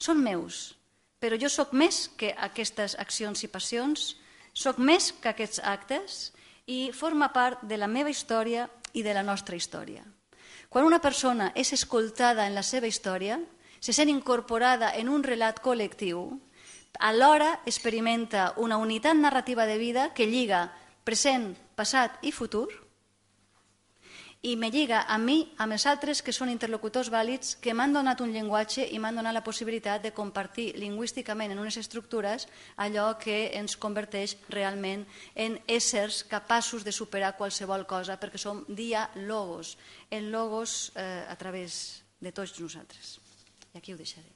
són 0.00 0.22
meus, 0.24 0.76
però 1.20 1.36
jo 1.40 1.50
sóc 1.52 1.74
més 1.76 2.06
que 2.16 2.32
aquestes 2.48 2.96
accions 3.00 3.44
i 3.44 3.50
passions, 3.52 4.14
soc 4.56 4.80
més 4.80 5.10
que 5.20 5.34
aquests 5.34 5.60
actes 5.60 6.16
i 6.66 6.90
forma 6.96 7.28
part 7.34 7.60
de 7.68 7.76
la 7.76 7.88
meva 7.90 8.10
història 8.10 8.64
i 8.96 9.04
de 9.04 9.12
la 9.12 9.22
nostra 9.22 9.56
història. 9.56 10.02
Quan 10.72 10.88
una 10.88 11.02
persona 11.04 11.52
és 11.54 11.74
escoltada 11.76 12.46
en 12.48 12.56
la 12.56 12.64
seva 12.64 12.88
història, 12.88 13.38
se 13.80 13.92
sent 13.92 14.08
incorporada 14.08 14.94
en 14.96 15.12
un 15.12 15.22
relat 15.22 15.60
col·lectiu, 15.62 16.24
alhora 16.98 17.60
experimenta 17.66 18.54
una 18.56 18.80
unitat 18.80 19.20
narrativa 19.20 19.66
de 19.68 19.76
vida 19.78 20.08
que 20.16 20.26
lliga 20.26 20.70
present, 21.04 21.52
passat 21.76 22.16
i 22.24 22.32
futur, 22.32 22.66
i 24.46 24.54
me 24.54 24.68
lliga 24.70 25.00
a 25.10 25.16
mi, 25.18 25.40
amb 25.58 25.74
els 25.74 25.84
altres 25.90 26.20
que 26.22 26.30
són 26.30 26.52
interlocutors 26.52 27.08
vàlids, 27.10 27.56
que 27.58 27.72
m'han 27.74 27.96
donat 27.96 28.20
un 28.22 28.30
llenguatge 28.30 28.84
i 28.94 29.00
m'han 29.02 29.18
donat 29.18 29.34
la 29.34 29.42
possibilitat 29.42 30.04
de 30.04 30.12
compartir 30.14 30.68
lingüísticament 30.78 31.50
en 31.50 31.62
unes 31.64 31.80
estructures 31.82 32.46
allò 32.86 33.08
que 33.18 33.50
ens 33.58 33.74
converteix 33.74 34.36
realment 34.54 35.02
en 35.34 35.58
éssers 35.66 36.22
capaços 36.30 36.86
de 36.86 36.94
superar 36.94 37.34
qualsevol 37.34 37.88
cosa, 37.90 38.20
perquè 38.22 38.38
som 38.38 38.62
dialogos, 38.68 39.74
en 40.14 40.30
logos 40.30 40.92
eh, 40.94 41.26
a 41.26 41.34
través 41.34 42.04
de 42.22 42.30
tots 42.30 42.54
nosaltres. 42.62 43.18
I 43.74 43.82
aquí 43.82 43.98
ho 43.98 43.98
deixaré. 43.98 44.35